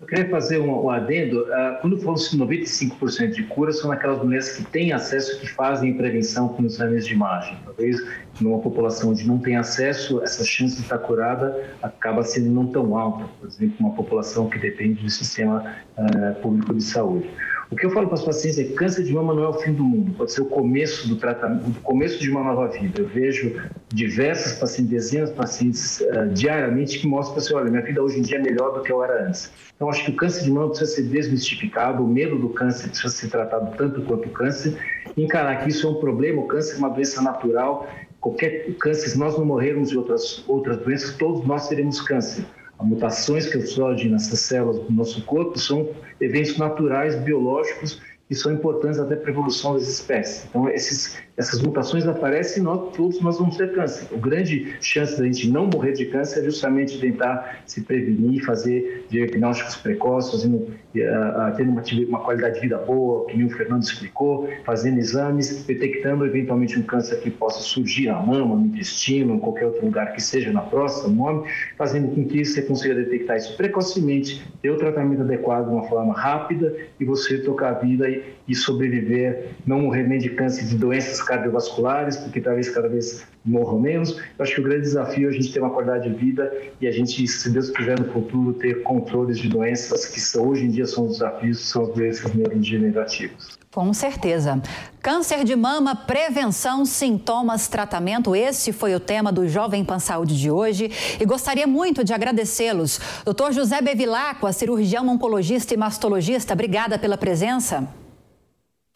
Eu 0.00 0.06
queria 0.06 0.30
fazer 0.30 0.60
um, 0.60 0.84
um 0.84 0.90
adendo. 0.90 1.42
Uh, 1.42 1.80
quando 1.80 1.98
falamos 1.98 2.32
95% 2.32 3.30
de 3.30 3.42
cura, 3.42 3.72
são 3.72 3.90
aquelas 3.90 4.22
mulheres 4.22 4.56
que 4.56 4.62
têm 4.62 4.92
acesso, 4.92 5.40
que 5.40 5.48
fazem 5.48 5.92
prevenção 5.96 6.50
com 6.50 6.64
exames 6.64 7.04
de 7.04 7.14
imagem. 7.14 7.58
Talvez 7.64 8.00
numa 8.40 8.60
população 8.60 9.10
onde 9.10 9.26
não 9.26 9.38
tem 9.38 9.56
acesso, 9.56 10.22
essa 10.22 10.44
chance 10.44 10.76
de 10.76 10.82
estar 10.82 10.98
curada 10.98 11.74
acaba 11.82 12.22
sendo 12.22 12.48
não 12.48 12.68
tão 12.68 12.96
alta, 12.96 13.24
por 13.40 13.48
exemplo, 13.48 13.74
uma 13.80 13.92
população 13.92 14.48
que 14.48 14.56
depende 14.56 15.02
do 15.02 15.10
sistema 15.10 15.74
uh, 15.96 16.40
público 16.40 16.72
de 16.72 16.84
saúde. 16.84 17.28
O 17.70 17.76
que 17.76 17.84
eu 17.84 17.90
falo 17.90 18.06
para 18.06 18.14
os 18.14 18.24
pacientes 18.24 18.58
é 18.58 18.64
que 18.64 18.72
câncer 18.72 19.04
de 19.04 19.12
mama 19.12 19.34
não 19.34 19.44
é 19.44 19.48
o 19.48 19.52
fim 19.52 19.74
do 19.74 19.84
mundo, 19.84 20.14
pode 20.16 20.32
ser 20.32 20.40
o 20.40 20.46
começo 20.46 21.06
do 21.06 21.16
tratamento, 21.16 21.68
o 21.68 21.82
começo 21.82 22.18
de 22.18 22.30
uma 22.30 22.42
nova 22.42 22.66
vida. 22.68 23.02
Eu 23.02 23.06
vejo 23.06 23.60
diversas 23.88 24.58
pacientes, 24.58 24.90
dezenas 24.90 25.30
de 25.30 25.36
pacientes 25.36 26.00
uh, 26.00 26.28
diariamente 26.32 26.98
que 26.98 27.06
mostram 27.06 27.34
para 27.34 27.42
você, 27.42 27.54
olha, 27.54 27.70
minha 27.70 27.82
vida 27.82 28.02
hoje 28.02 28.20
em 28.20 28.22
dia 28.22 28.38
é 28.38 28.42
melhor 28.42 28.72
do 28.72 28.82
que 28.82 28.90
eu 28.90 29.04
era 29.04 29.26
antes. 29.26 29.52
Então, 29.76 29.90
acho 29.90 30.02
que 30.02 30.10
o 30.12 30.16
câncer 30.16 30.44
de 30.44 30.50
mama 30.50 30.70
precisa 30.70 30.92
ser 30.92 31.02
desmistificado, 31.02 32.02
o 32.02 32.08
medo 32.08 32.38
do 32.38 32.48
câncer 32.48 32.88
precisa 32.88 33.10
ser 33.10 33.28
tratado 33.28 33.76
tanto 33.76 34.00
quanto 34.00 34.28
o 34.28 34.30
câncer, 34.30 34.74
encarar 35.14 35.62
que 35.62 35.68
isso 35.68 35.86
é 35.86 35.90
um 35.90 35.96
problema, 35.96 36.40
o 36.40 36.46
câncer 36.46 36.76
é 36.76 36.78
uma 36.78 36.88
doença 36.88 37.20
natural, 37.20 37.86
qualquer 38.18 38.72
câncer, 38.80 39.10
se 39.10 39.18
nós 39.18 39.36
não 39.36 39.44
morrermos 39.44 39.90
de 39.90 39.98
outras, 39.98 40.42
outras 40.48 40.78
doenças, 40.78 41.14
todos 41.16 41.46
nós 41.46 41.68
teremos 41.68 42.00
câncer. 42.00 42.46
As 42.78 42.86
mutações 42.86 43.46
que 43.46 43.60
surgem 43.60 44.10
nessas 44.10 44.40
células 44.40 44.78
do 44.78 44.92
nosso 44.92 45.24
corpo 45.24 45.58
são 45.58 45.90
eventos 46.20 46.56
naturais, 46.56 47.16
biológicos, 47.16 48.00
que 48.28 48.34
são 48.34 48.52
importantes 48.52 48.98
até 48.98 49.16
para 49.16 49.30
a 49.30 49.32
evolução 49.32 49.72
das 49.72 49.88
espécies. 49.88 50.46
Então, 50.50 50.68
esses, 50.68 51.16
essas 51.34 51.62
mutações 51.62 52.06
aparecem 52.06 52.62
e 52.62 52.64
nós, 52.64 52.94
todos 52.94 53.20
nós 53.22 53.38
vamos 53.38 53.56
ter 53.56 53.72
câncer. 53.72 54.06
O 54.12 54.18
grande 54.18 54.76
chance 54.82 55.16
da 55.16 55.24
gente 55.24 55.50
não 55.50 55.66
morrer 55.66 55.92
de 55.92 56.04
câncer 56.06 56.40
é 56.40 56.44
justamente 56.44 57.00
tentar 57.00 57.62
se 57.64 57.80
prevenir, 57.80 58.44
fazer 58.44 59.06
diagnósticos 59.08 59.76
precoces, 59.76 60.32
fazendo, 60.32 60.56
uh, 60.56 61.56
tendo 61.56 61.70
uma, 61.70 61.82
uma, 62.08 62.20
qualidade 62.20 62.56
de 62.56 62.60
vida 62.60 62.76
boa, 62.76 63.24
que 63.26 63.42
o 63.42 63.50
Fernando 63.50 63.82
explicou, 63.82 64.46
fazendo 64.64 64.98
exames, 64.98 65.64
detectando 65.64 66.26
eventualmente 66.26 66.78
um 66.78 66.82
câncer 66.82 67.20
que 67.20 67.30
possa 67.30 67.60
surgir 67.60 68.08
na 68.08 68.20
mama, 68.20 68.56
no 68.56 68.66
intestino, 68.66 69.36
em 69.36 69.38
qualquer 69.38 69.66
outro 69.66 69.86
lugar 69.86 70.12
que 70.12 70.22
seja, 70.22 70.52
na 70.52 70.60
próstata, 70.60 71.08
no 71.08 71.22
homem, 71.22 71.44
fazendo 71.78 72.14
com 72.14 72.26
que 72.26 72.44
você 72.44 72.60
consiga 72.60 72.94
detectar 72.94 73.38
isso 73.38 73.56
precocemente, 73.56 74.46
ter 74.60 74.70
o 74.70 74.76
tratamento 74.76 75.22
adequado 75.22 75.68
de 75.68 75.72
uma 75.72 75.84
forma 75.84 76.12
rápida 76.12 76.76
e 77.00 77.04
você 77.06 77.38
tocar 77.38 77.70
a 77.70 77.78
vida 77.78 78.08
e, 78.08 78.17
e 78.46 78.54
sobreviver, 78.54 79.50
não 79.66 79.82
morrer 79.82 80.04
nem 80.04 80.18
de 80.18 80.30
câncer, 80.30 80.64
de 80.64 80.76
doenças 80.76 81.22
cardiovasculares, 81.22 82.16
porque 82.16 82.40
talvez 82.40 82.68
cada 82.70 82.88
vez 82.88 83.26
morram 83.44 83.78
menos. 83.78 84.12
Eu 84.12 84.42
acho 84.42 84.54
que 84.54 84.60
o 84.60 84.64
grande 84.64 84.82
desafio 84.82 85.28
é 85.28 85.30
a 85.30 85.32
gente 85.32 85.52
ter 85.52 85.60
uma 85.60 85.70
qualidade 85.70 86.08
de 86.08 86.14
vida 86.14 86.52
e 86.80 86.86
a 86.86 86.90
gente, 86.90 87.26
se 87.26 87.50
Deus 87.50 87.70
quiser 87.70 87.98
no 87.98 88.06
futuro, 88.12 88.52
ter 88.54 88.82
controles 88.82 89.38
de 89.38 89.48
doenças 89.48 90.06
que 90.06 90.38
hoje 90.38 90.64
em 90.64 90.70
dia 90.70 90.86
são 90.86 91.06
os 91.06 91.18
desafios, 91.18 91.60
são 91.60 91.82
as 91.82 91.94
doenças 91.94 92.34
neurodegenerativas. 92.34 93.58
Com 93.70 93.92
certeza. 93.92 94.60
Câncer 95.02 95.44
de 95.44 95.54
mama, 95.54 95.94
prevenção, 95.94 96.84
sintomas, 96.86 97.68
tratamento. 97.68 98.34
Esse 98.34 98.72
foi 98.72 98.94
o 98.94 99.00
tema 99.00 99.30
do 99.30 99.46
Jovem 99.46 99.84
Pan 99.84 99.98
Saúde 99.98 100.38
de 100.38 100.50
hoje. 100.50 100.90
E 101.20 101.24
gostaria 101.24 101.66
muito 101.66 102.02
de 102.02 102.14
agradecê-los. 102.14 102.98
Doutor 103.24 103.52
José 103.52 103.80
Bevilacqua, 103.82 104.52
cirurgião 104.52 105.06
oncologista 105.08 105.74
e 105.74 105.76
mastologista, 105.76 106.54
obrigada 106.54 106.98
pela 106.98 107.18
presença. 107.18 107.86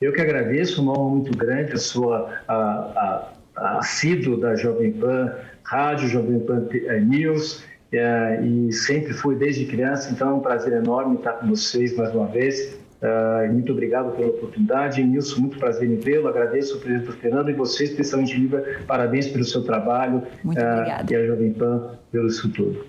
Eu 0.03 0.13
que 0.13 0.21
agradeço, 0.21 0.83
uma 0.83 0.99
honra 0.99 1.11
muito 1.11 1.39
grande 1.39 1.75
a 1.75 1.79
sua 1.79 2.29
a, 2.49 3.33
a, 3.55 3.79
assíduo 3.79 4.37
da 4.37 4.57
Jovem 4.57 4.93
Pan 4.95 5.33
Rádio, 5.63 6.09
Jovem 6.09 6.41
Pan 6.41 6.67
eh, 6.73 6.99
News, 6.99 7.63
é, 7.93 8.43
e 8.43 8.73
sempre 8.73 9.13
fui 9.13 9.37
desde 9.37 9.65
criança, 9.65 10.11
então 10.11 10.31
é 10.31 10.35
um 10.35 10.41
prazer 10.41 10.73
enorme 10.73 11.17
estar 11.17 11.35
com 11.35 11.47
vocês 11.47 11.97
mais 11.97 12.13
uma 12.13 12.27
vez. 12.27 12.77
Uh, 13.01 13.53
muito 13.53 13.73
obrigado 13.73 14.17
pela 14.17 14.29
oportunidade. 14.29 15.03
Nilson, 15.03 15.41
muito 15.41 15.59
prazer 15.59 15.89
em 15.89 15.97
vê-lo. 15.97 16.29
Agradeço 16.29 16.79
o 16.79 16.81
presidente 16.81 17.13
Fernando 17.21 17.51
e 17.51 17.53
você, 17.53 17.85
especialmente 17.85 18.37
Lívia, 18.37 18.81
parabéns 18.87 19.29
pelo 19.29 19.45
seu 19.45 19.63
trabalho. 19.63 20.23
Muito 20.43 20.61
obrigada. 20.61 21.13
E 21.13 21.17
a 21.17 21.27
Jovem 21.27 21.53
Pan 21.53 21.99
pelo 22.11 22.29
isso 22.29 22.49
tudo. 22.53 22.85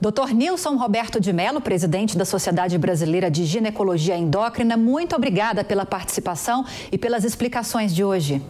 Dr. 0.00 0.32
Nilson 0.32 0.76
Roberto 0.76 1.20
de 1.20 1.32
Mello, 1.32 1.60
presidente 1.60 2.16
da 2.16 2.24
Sociedade 2.24 2.78
Brasileira 2.78 3.28
de 3.28 3.44
Ginecologia 3.44 4.16
Endócrina, 4.16 4.76
muito 4.76 5.16
obrigada 5.16 5.64
pela 5.64 5.84
participação 5.84 6.64
e 6.92 6.96
pelas 6.96 7.24
explicações 7.24 7.92
de 7.92 8.04
hoje. 8.04 8.40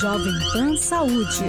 Jovem 0.00 0.34
Pan 0.52 0.76
Saúde. 0.76 1.44